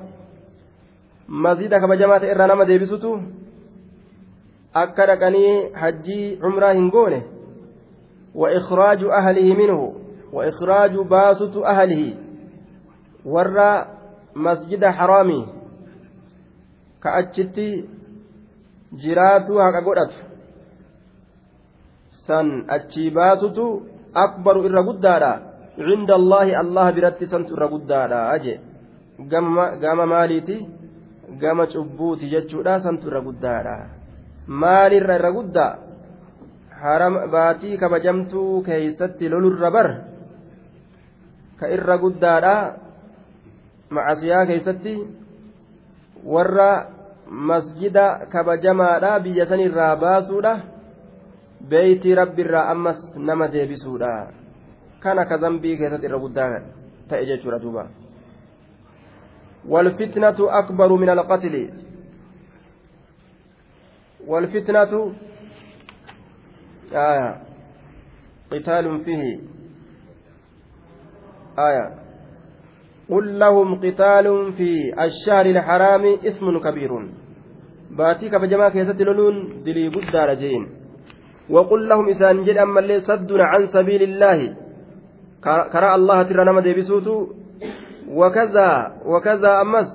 [1.30, 3.22] masjida kabajamaa ta'e irraa nama deebisutu
[4.74, 7.22] akka dhaqanii hajjii cumraa hin goone
[8.58, 9.94] ikhraaju ahlihi minhu
[10.32, 12.16] wa ikhraaju baasutu ahlihi
[13.24, 13.86] warra
[14.34, 15.46] masjida haraamii
[17.00, 17.88] ka achitti
[18.92, 20.18] jiraatu haqa godhatu
[22.26, 23.82] san achii baasutu
[24.14, 25.32] akbaru irra guddaadha
[25.76, 28.61] cinda allaahi allah biratti santu irra guddaadha aje
[31.39, 33.76] gama cubbuuti jechuudha santu irra guddaadha.
[34.47, 35.78] Maalirra irra guddaa?
[36.81, 39.89] Haram baatii kabajamtuu keeysatti lolurra bar?
[41.61, 42.55] Ka irra guddaadha
[43.91, 44.95] macasiyaa keeysatti?
[46.24, 46.70] Warra
[47.28, 50.55] masjida kabajamaadha biyya sanirraa baasuudha?
[51.68, 54.33] Beeytii rabbiirraa ammas nama deebisuudha.
[55.01, 56.61] Kana ka zambii keessatti irra guddaa
[57.09, 57.99] ta'e jechuudha duuba
[59.68, 61.70] والفتنة أكبر من القتل.
[64.26, 65.12] والفتنة
[66.92, 67.42] آية
[68.52, 69.40] قتال فيه.
[71.58, 71.86] آية
[73.11, 74.70] قل لهم قتال في
[75.04, 76.90] الشهر الحرام اسم كبير.
[77.90, 80.68] باتي كبجما كيست لولون دلي قد رجين.
[81.50, 84.56] وقل لهم إسان جد أما اللي صدنا عن سبيل الله.
[85.44, 87.16] كرى الله ترى نما ديبسوتو
[88.11, 88.70] وكذا
[89.06, 89.90] وكذا أمس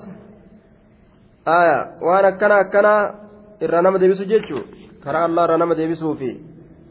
[1.47, 3.25] آية وأنا كنا كنا
[3.61, 4.65] irraa nama deebisu jechuun
[5.03, 6.31] karaa allah irraa nama deebisuufi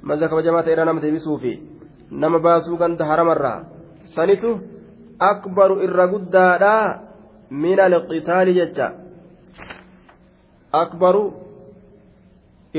[0.02, 1.52] maza kabajamaa ta'e irraa nama deebisuufi
[2.10, 3.58] nama baasuu ganda haramarraa
[4.14, 4.50] sanitu
[5.30, 6.74] akbaru irra guddaadha
[7.64, 8.86] min alqitaali jecha
[10.82, 11.24] akbaru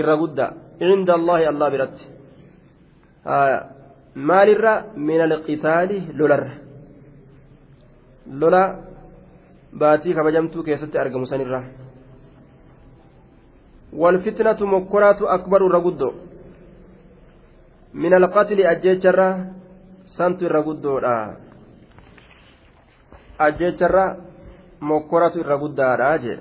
[0.01, 2.05] irra guddaa cinda allahi allah biratti
[4.29, 4.73] maalirra
[5.09, 6.64] min alqitaali lolarra
[8.31, 8.75] lola
[9.79, 11.63] baatii kabajamtuu keessatti argamu sanirra.
[13.95, 16.11] والفتنة مكرات أكبر رغدو
[17.93, 19.29] من القتل أجيتشرا
[20.03, 20.99] سنت رغدو
[23.39, 24.05] أجيتشرا
[24.81, 26.37] مكرات رغدا راجع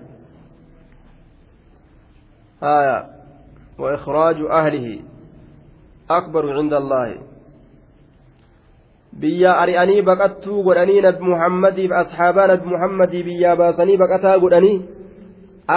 [2.62, 2.98] آية
[3.78, 5.00] وإخراج أهله
[6.10, 7.33] أكبر عند الله
[9.20, 14.82] biyya ari'anii baqattuu godhanii nabi muhammadiif asxaabaa nabi muhammadii biyyaa baasanii baqataa godhanii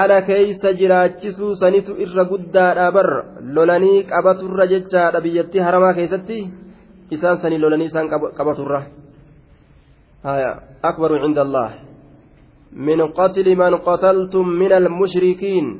[0.01, 3.09] ala keeysa jiraachisuu sanitu irra guddaadha bar
[3.55, 6.39] lolanii qabaturra jechaadha biyyattii haramaa keessatti
[7.11, 8.09] isaan sanii lolanii isaan
[8.39, 8.81] qabaturra
[10.83, 11.69] أكبر عند الله
[12.73, 15.79] من قتل من قتلتم من المشركين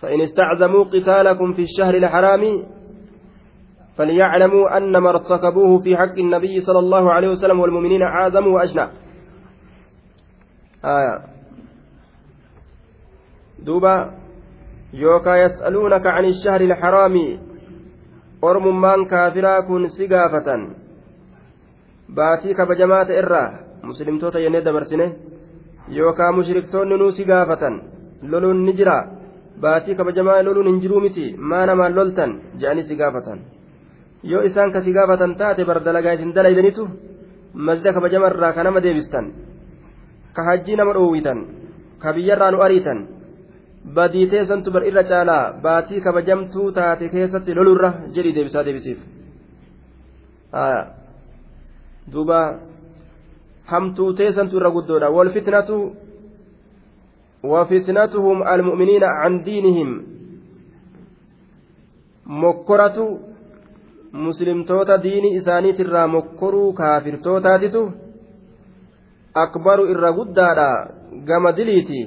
[0.00, 2.42] فإن استعزموا قتالكم في الشهر الحرام
[3.96, 8.88] فليعلموا أن ما ارتكبوه في حق النبي صلى الله عليه وسلم والمؤمنين أعظم وأجنى
[10.84, 11.20] آية
[13.66, 14.12] duuba
[14.92, 17.40] yookaa yas'aluunaka can ishahri ilharaami
[18.42, 20.76] ormummaan kaafiraa kun si gaafatan
[22.14, 23.48] baatii kabajamaa ta'e irraa
[23.82, 25.06] muslimtoota jennee dabarsine
[25.98, 27.82] yookaa mushriktoonni nuu si gaafatan
[28.22, 28.96] loluun ni jira
[29.60, 31.34] baatii kabajamaa loluun hin jiruu miti
[34.31, 36.83] yoo isaan ka si gaafatan taate bar dalagaa isin dalaydanitu
[37.53, 39.25] masjida kabajama irraa ka nama deebistan
[40.35, 41.39] ka hajjii nama dhoowwitan
[42.01, 42.99] ka biyyarraa nu ariitan
[43.95, 48.99] badii teessantu bar irra caalaa baatii kabajamtuu taate keessatti lolurra jedhi deebisaa deebisiif
[52.13, 52.39] duuba
[53.71, 55.77] hamtuu teessantu irra guddoodha walfitnatu
[57.51, 59.89] وفتنتهم المؤمنين عن دينهم
[62.41, 63.05] mokkoratu
[64.24, 67.82] muslimtoota diini isaaniitirraa mokkoruu kaafirtootaatitu
[69.34, 70.70] akbaru irra guddaadha.
[71.24, 72.00] Gama diliiti.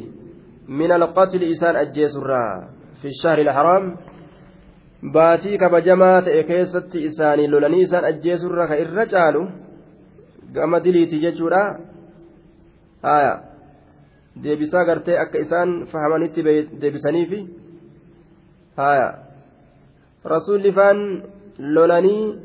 [0.67, 2.67] Min alqatli isaan ajjeesurraa.
[3.01, 3.97] Fi shahri alharaam
[5.13, 9.47] baatii kabajamaa ta'e keessatti isaanii lolanii isaan ajjeesurra ka irra caalu?
[10.53, 11.63] Gama diliiti jechuudha.
[13.03, 13.33] Haya
[14.43, 16.43] deebisaa gartee akka isaan fahamanitti
[16.81, 17.39] deebisaniifi?
[18.77, 19.09] Haya
[20.25, 20.99] rasuulli faan
[21.59, 22.35] lolanii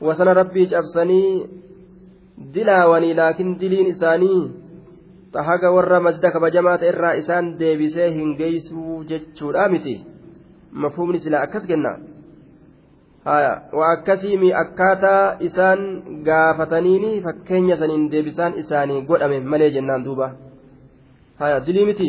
[0.00, 1.46] wasana rabbii cabsanii
[2.54, 4.50] dilaawanii laakiin diliin isaanii
[5.48, 9.94] haga warra masjida kabajamaa ta'e irraa isaan deebisee hin geessuu jechuudha miti.
[10.72, 11.92] Mafhumni silaa akkas kenna?
[13.26, 15.80] Waa akkasiimi akkaataa isaan
[16.28, 20.30] gaafataniini fakkeenya saniin deebisaan isaanii godhame malee jennaan duuba.
[21.66, 22.06] Dilii miti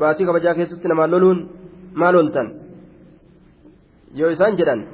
[0.00, 1.40] baatii kabajaa keessatti namaan loluun
[1.94, 2.52] maal oltan
[4.14, 4.84] yoo isaan jedhan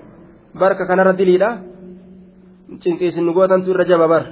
[0.61, 1.51] barka kanarra diliidha
[2.83, 4.25] cinqiisin nu gootantu irra jaba bar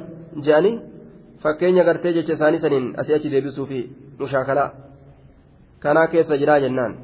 [0.44, 0.76] je'anii
[1.42, 3.78] fakkeenya gartee jecha isaanii saniin asii achi deebisuu fi
[4.20, 4.70] mushaakalaa
[5.82, 6.94] kanaa keessa jiraa jennaan.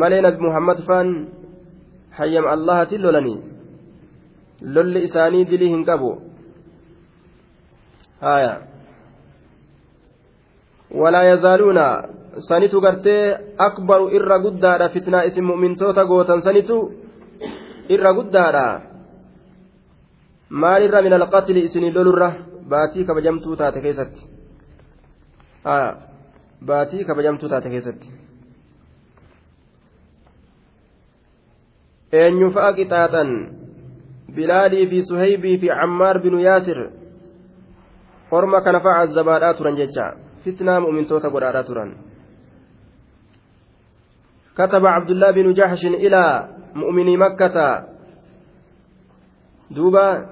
[0.00, 1.08] Malee nabi muhammad faan
[2.18, 3.38] hayyam allahatiin lolanii?
[4.74, 6.10] Lolli isaanii dilii hin qabu.
[8.20, 8.52] Haya
[11.00, 11.86] walaa yazaaluuna
[12.48, 16.76] sanitu gartee akbaru irra guddaadha fitnaa isin mu'mintoota gootan sanitu
[17.88, 18.66] irra guddaadha
[20.50, 22.32] maalirra min alqatli isinii lolurra
[22.68, 24.22] baatii kabajamtuu taate keessatti
[26.66, 28.08] baatii kabajamtuu taate keessatti
[32.12, 33.30] eenyu fa'a qixaaxan
[34.36, 36.78] bilaalii fi suhaybii fi cammaar binu yaasir
[38.30, 40.06] orma kana fa'a azzabaadhaa turan jecha
[40.44, 41.92] fitnaa mu'mintoota godhaadhaa turan
[44.54, 47.56] كتب عبد الله بن جحش إلى مؤمني مكة.
[49.70, 50.26] دوبا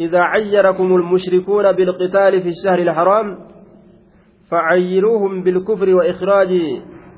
[0.00, 3.38] إذا عيركم المشركون بالقتال في الشهر الحرام
[4.50, 6.50] فعيروهم بالكفر وإخراج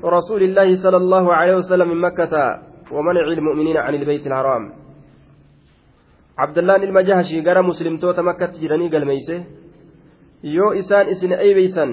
[0.03, 2.33] رسول الله صلى الله عليه وسلم من مكة
[2.91, 4.63] ومنع المؤمنين عن البيت الحرام.
[6.37, 9.43] عبد الله المجهشي قرى مسلم توتا مكة جراني قال ميسه
[10.43, 11.91] yoo isaan isin eeybeeysan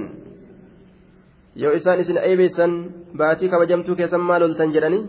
[1.56, 2.72] yoo isaan isin eeybeeysan
[3.18, 5.02] baatii kabajamtuu keessan maal oltan jedhanii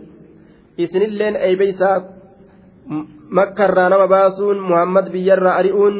[0.77, 1.95] isinilleen eeybeeysaa
[3.39, 5.97] makkarraa nama baasuun muhammad biyyarraa ari'uun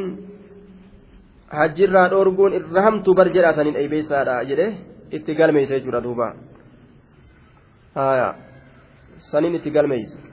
[1.60, 4.68] hajjirraa dhoorguun irra hamtuu bar jedhaa saniin eeybeeysaadha jedhe
[5.20, 6.34] itti galmeeysa jechuudha duuba
[9.32, 10.28] saniin itti galmeeysa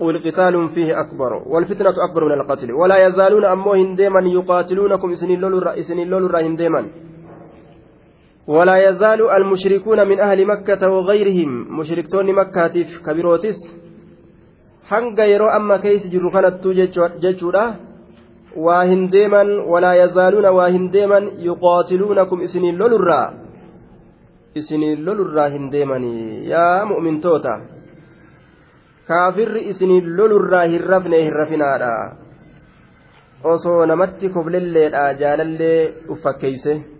[0.00, 6.82] والقتال فيه أكبر والفتنة أكبر من القتل ولا يزالون أمو هنديما يقاتلونكم إسن اللول هنديما
[8.46, 12.74] ولا يزال المشركون من أهل مكة وغيرهم مشركتون مكة
[13.06, 13.58] كبيروتس
[16.12, 17.76] jirru kanattuu jechuudha
[18.56, 23.32] waa hin deeman walaa yazaaluuna waa hin deeman yuqaatiluunakum isiniin lolurraa
[24.54, 27.54] isiniin lolurraa hin deemanii yaa mu'mintoota
[29.08, 31.92] kaafirri isiniin lolurraa hin rafne hin rafinaadha
[33.54, 36.93] osoo namatti koblelleedha jaalallee uffakkeeyse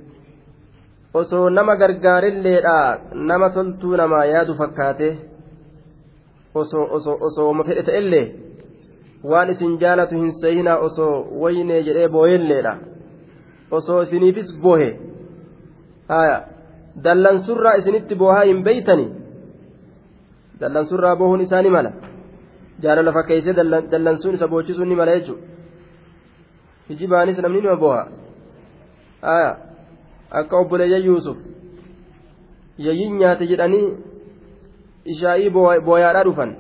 [1.21, 2.77] osoo nama gargaarelleedha
[3.31, 5.09] nama toltuu namaa yaadu fakkaate
[6.63, 8.27] osoo osooma fedhe ta'ellee
[9.33, 11.13] waan isin jaalatu hin seeyinaa osoo
[11.43, 12.73] waynee jedhee booyelleedha
[13.81, 14.89] osoo isiniifis boohe
[17.05, 19.07] dallansurraa isinitti boohaa hin beeytani
[20.61, 21.93] dallansurraa boohuun isaa ni mala
[22.87, 23.55] jaalala fakkeessee
[23.93, 25.47] dallansuun isa boochisuun ni mala jechuudha
[26.89, 28.03] hijibaanis namni nima booha
[30.41, 31.37] akka obboleeyya yuusuf
[32.87, 33.87] yayyiin nyaate jedhanii
[35.13, 35.51] ishaa'ii
[35.87, 36.51] booyaadhaa dhufan.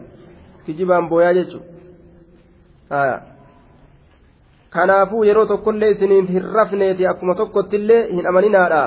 [0.66, 3.00] Kijibaan booyaa jechuudha
[4.74, 8.82] kanaafuu yeroo tokkollee isiniin hin rafneeti akkuma tokkottillee hin amaninaadha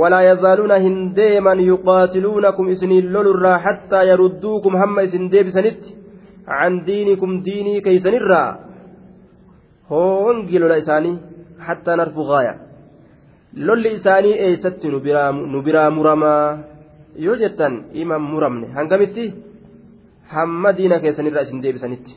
[0.00, 5.90] walaa yazaaluuna hin deeman yuqaatiluuna kum isiniin lolurraa hattaa yarudduu kum hamma isin deebisanitti
[6.48, 8.50] can diinikum diinii keeysanirraa.
[9.90, 11.18] Hoongi lola isaanii
[11.68, 12.54] hattaa narfu gaaya
[13.56, 16.58] lolli isaanii eessatti nu biraa muramaa
[17.18, 19.34] yoo jettan iman muramne hangamitti?
[20.34, 22.12] Hamma diina keessanirra isin deebisanitti.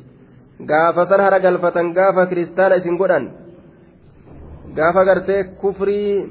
[0.70, 3.26] Gaafa san hara galfatan gaafa kiristaana isin godhan
[4.76, 6.26] gaafa gartee kufrii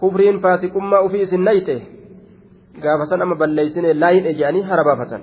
[0.00, 1.76] kufriin faasiqummaa ufii isin nayte
[2.82, 5.22] gaafa san amma balleeysine laayin eje'anii hara baafatan.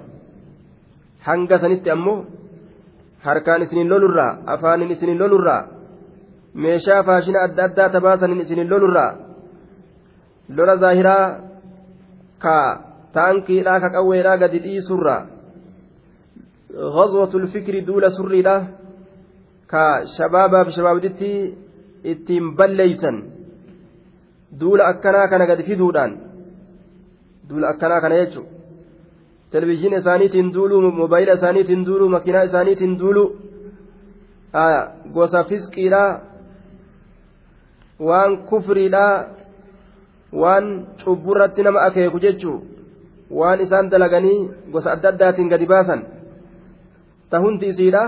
[1.28, 2.26] Hanga sanitti ammoo
[3.26, 5.62] harkaan isinin lolurraa afaanin isinin lolurraa
[6.54, 9.12] meeshaa faashina adda addaa tabaasanin isinin lolurraa
[10.58, 11.26] lola zaahiraa
[12.44, 12.58] ka
[13.16, 15.18] taankiidha ka qawweedha gadi dhiisurra
[16.96, 18.56] ghazwatul fikri duula surriidha
[19.72, 19.84] ka
[20.16, 21.32] shabaabaaf shabaabditti
[22.12, 23.18] ittiin balleeysan
[24.60, 26.12] duula akkanaa kana gadi fiduudhaan
[27.50, 28.44] duula akkanaa kana jechu
[29.52, 33.28] televizhiina isaaniitiin duuluu mobaayila isaaniitiin duuluu makiinaa isaaniitiin duuluu
[35.16, 36.04] gosa fisqiidha
[38.09, 39.05] waan kufriidha
[40.43, 40.67] waan
[41.05, 42.59] cubburratti nama akeeku jechuu
[43.31, 44.39] waan isaan dalaganii
[44.73, 46.01] gosa adda addaatiin gadi baasan
[47.31, 48.03] ta hundi isiidha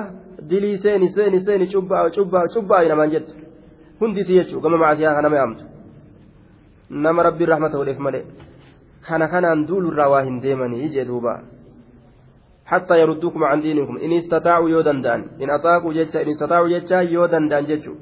[0.51, 3.35] dilii seeni seeni seeni cubbaa cubbaa cubbaa namaan jettu
[4.01, 5.65] hundi isii jechuu gama macaasiyaa kana yaamtu
[6.91, 8.25] nama rabbiin rahmata godheef malee
[9.09, 11.35] kana kanaan duulurraa waa hin deemanii jee duuba
[12.69, 17.27] حتى يردوكم عن دينكم إن استطاعوا يو دندان إن أطاقوا جتشا إن استطاعوا جتشا يو
[17.27, 17.95] دندان جتشو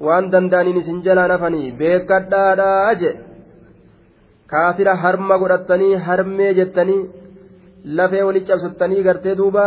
[0.00, 2.42] وأن دندان إن سنجلا نفني بيكدا
[2.90, 3.12] أجي
[4.50, 7.08] kaafira harma godhattanii harmee jettanii
[7.98, 9.64] lafee walitti cabsattanii gartee duuba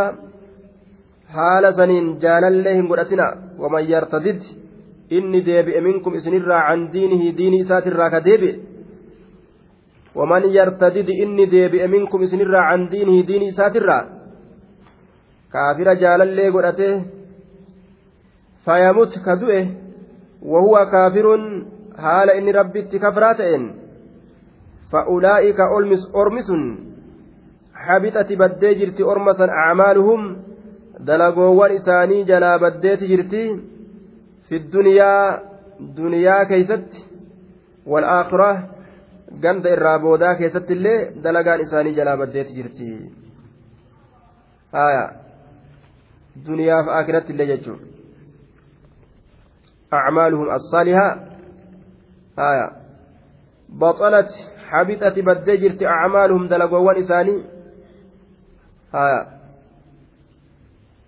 [1.34, 3.26] haala saniin jaalallee hin godhatina
[3.62, 4.40] waman yartadid
[5.18, 8.54] inni deebi'e minkum isinirraa can diinihi diinii isaatirraa ka deebi'e
[10.18, 14.02] waman yartadid inni deebi'e minkum isinirraa can diinihi diinii isaatirraa
[15.52, 16.88] kaafira jaalallee godhate
[18.64, 19.60] fayamut ka du'e
[20.41, 21.65] wahuwa kaafirun
[21.97, 23.65] haala inni rabbitti kafraa ta'een
[24.91, 26.49] فأولئك ألمس أرمس
[27.73, 30.21] حبطت بدي جرتي أرمسا أعمالهم
[30.99, 33.59] دلقوان إساني جلا بديت جرتي
[34.47, 35.41] في الدنيا
[35.79, 36.89] دنيا كيست
[37.85, 38.51] والآخرة
[39.43, 42.89] قند الرابودا كيست اللي دلقان إساني جلا بديت جرتي
[44.75, 45.05] آية
[46.35, 47.75] دنيا في آخرة اللي جتشو
[49.92, 51.08] أعمالهم الصالحة
[52.38, 52.70] آية
[53.68, 54.30] بطلت
[54.70, 55.18] حبطت
[55.62, 57.42] jirti acmaaluhum dalagowwan isaanii
[58.92, 59.26] haya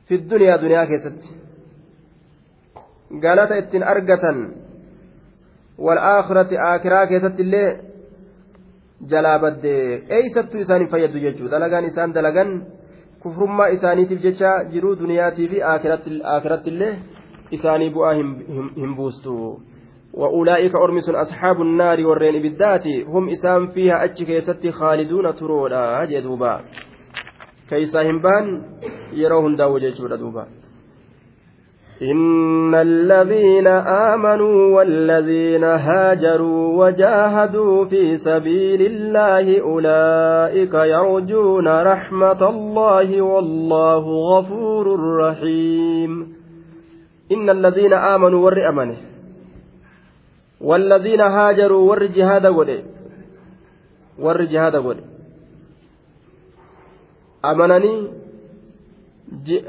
[0.06, 1.28] fi duniyaa duniyaa keessatti
[3.24, 4.38] galata ittiin argatan
[5.78, 7.80] والآخرة آخرة keessatti illee
[9.10, 12.50] jalaa baddee eeysattuu isaanii fayyadu jechuudha dalagaan isaan dalagan
[13.22, 16.92] kufrummaa isaaniitiif jecha jiruu duniyaatii fi aakiratti illee
[17.59, 19.36] isaanii bu'aa hin buustu
[20.12, 26.61] وأولئك أرمس أصحاب النار والرين بالذات هم إسام فيها أتش كيستي خالدون ترودا جدوبا
[27.70, 28.62] كيسا همبان
[29.12, 30.46] يروهن داو جيشودا دوبا
[32.03, 44.05] إن الذين آمنوا والذين هاجروا وجاهدوا في سبيل الله أولئك يرجون رحمة الله والله
[44.36, 46.31] غفور رحيم
[47.34, 48.96] إن الذين آمنوا ور أمنه
[50.60, 52.70] والذين هاجروا ور جهاد قد
[54.18, 54.98] ور جهاد قد
[57.44, 57.94] أمنني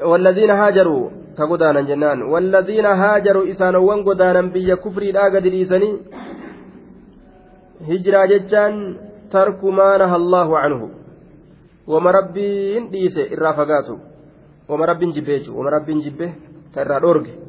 [0.10, 5.94] والذين هاجروا ka godaanan jennaan walladhiina haajaru isaanowwan godaanan biyya kufriidhaa gadi dhiisanii
[7.90, 8.76] hijiraa jechaan
[9.36, 10.90] tarku maa naha allaahu canhu
[11.94, 13.98] wama rabbiin dhiise irraa fagaatu
[14.68, 17.43] wama rabbiin jibbe jechuudha wama rabbiin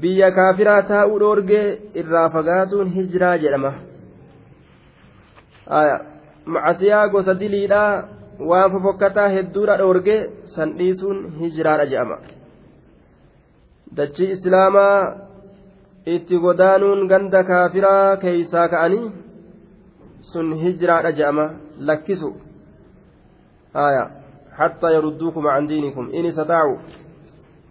[0.00, 3.74] biyya kaafiraa taa'uu dhoorgee irraa fagaatuun hijiraa jedhama
[6.46, 8.08] macasiyaa gosa diliidhaa
[8.38, 12.18] waan fofokkataa hedduudha dhoorgee san dhiisuun hijiraadha jedhama
[13.96, 15.16] dachii islaamaa
[16.06, 19.23] itti godaanuun ganda kaafiraa keeysaa ka'anii
[20.32, 21.46] sun hijiraadha jedhama
[21.78, 22.30] lakkisu
[24.54, 26.78] حتى يردوكم عن دينكم إن استطاعوا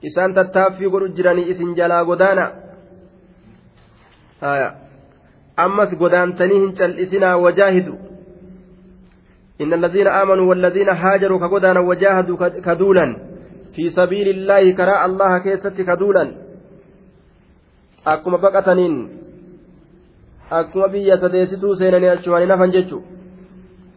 [0.04, 2.46] isaan tattaaffii godhu jiranii isin jalaa godaana
[5.66, 7.96] ammas godaantanii hin cal'isinaa wajaahidu
[9.62, 13.18] إن الذين آمنوا والذين هاجروا كغدانا وجاهدوا كدولا
[13.76, 16.26] في سبيل الله كراء الله كيست كدولا
[18.08, 19.23] أكما بقتنين
[20.60, 22.98] akkuma biyya sadeessituu seenanii achumaan hin afan jechu.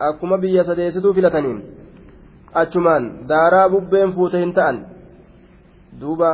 [0.09, 1.59] Akkuma biyya sadeessituu filataniin
[2.63, 4.77] achumaan daaraa bubbeen fuute hin ta'an.
[6.01, 6.31] Duuba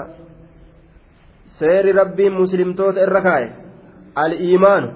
[1.59, 3.47] seeri rabbiin muslimtoota irra kaa'e
[4.25, 4.89] al-iimaanu.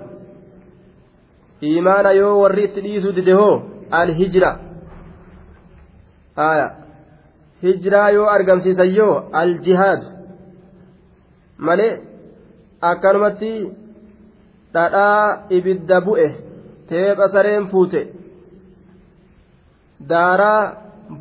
[1.68, 3.54] Iimaana yoo warri itti dhiisuu dide hoo?
[4.00, 4.50] Al-hijra.
[6.48, 6.66] Aya
[7.62, 9.14] hijraa yoo argamsiisan yoo?
[9.42, 10.02] Al-jihaad
[11.68, 11.92] malee
[12.90, 13.50] akkanumatti
[14.76, 16.28] dhadhaa ibidda bu'e
[16.88, 18.00] teepha sareen fuute.
[20.10, 20.62] Daaraa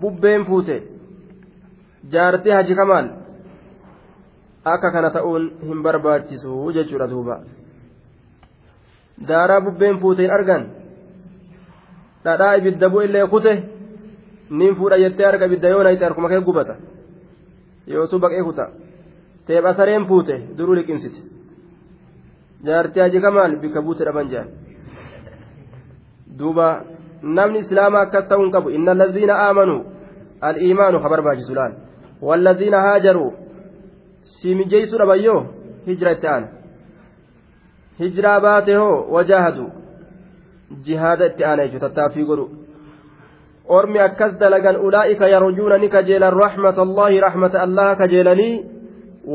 [0.02, 0.78] bubbeen fuute.
[2.14, 3.08] Jaartii haji kamaal
[4.74, 7.36] akka kana ta'uun hin barbaachisu jechuudha duuba.
[9.28, 10.64] Daaraa bubbeen fuuteen argan
[12.26, 13.54] dhadhaa ibidda bu'illee kute
[14.50, 16.76] nin fuudha jettee arga ibidda yoo nayite harkuma kee gubata.
[17.88, 18.66] Yoosu baqee kuta
[19.48, 21.35] teepha sareen fuute duruu liqimsite
[22.66, 24.50] jaartii haji kamaal bika buute dhaban jaan
[26.40, 26.68] duuba
[27.38, 29.82] namni islaamaa akkas ta'uu hin qabu inna allaziina aamanuu
[30.50, 31.74] al-iimaanu ka barbaachisu laal
[32.28, 33.32] wallaziina haajaruu
[34.34, 35.42] si mijeessuu dhabayyoo
[35.88, 36.48] hijira itti aana
[38.00, 39.66] hijiraa baate hoo wajaahadu
[40.86, 42.46] jihaada itti aana jechuudha tattaaffii godhu
[43.78, 48.64] ormi akkas dalagan ulaa'ika yarjuuna ni kajeelan raxmata allaahi raxmata allaha kajeelanii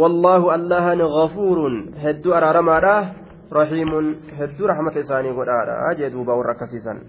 [0.00, 2.96] wallaahu allahan gafuurun hedduu araaramaadha
[3.58, 4.06] raxiimun
[4.38, 7.00] hedduu raxmata isaanii godhaadha jee duuba warra akkasiisan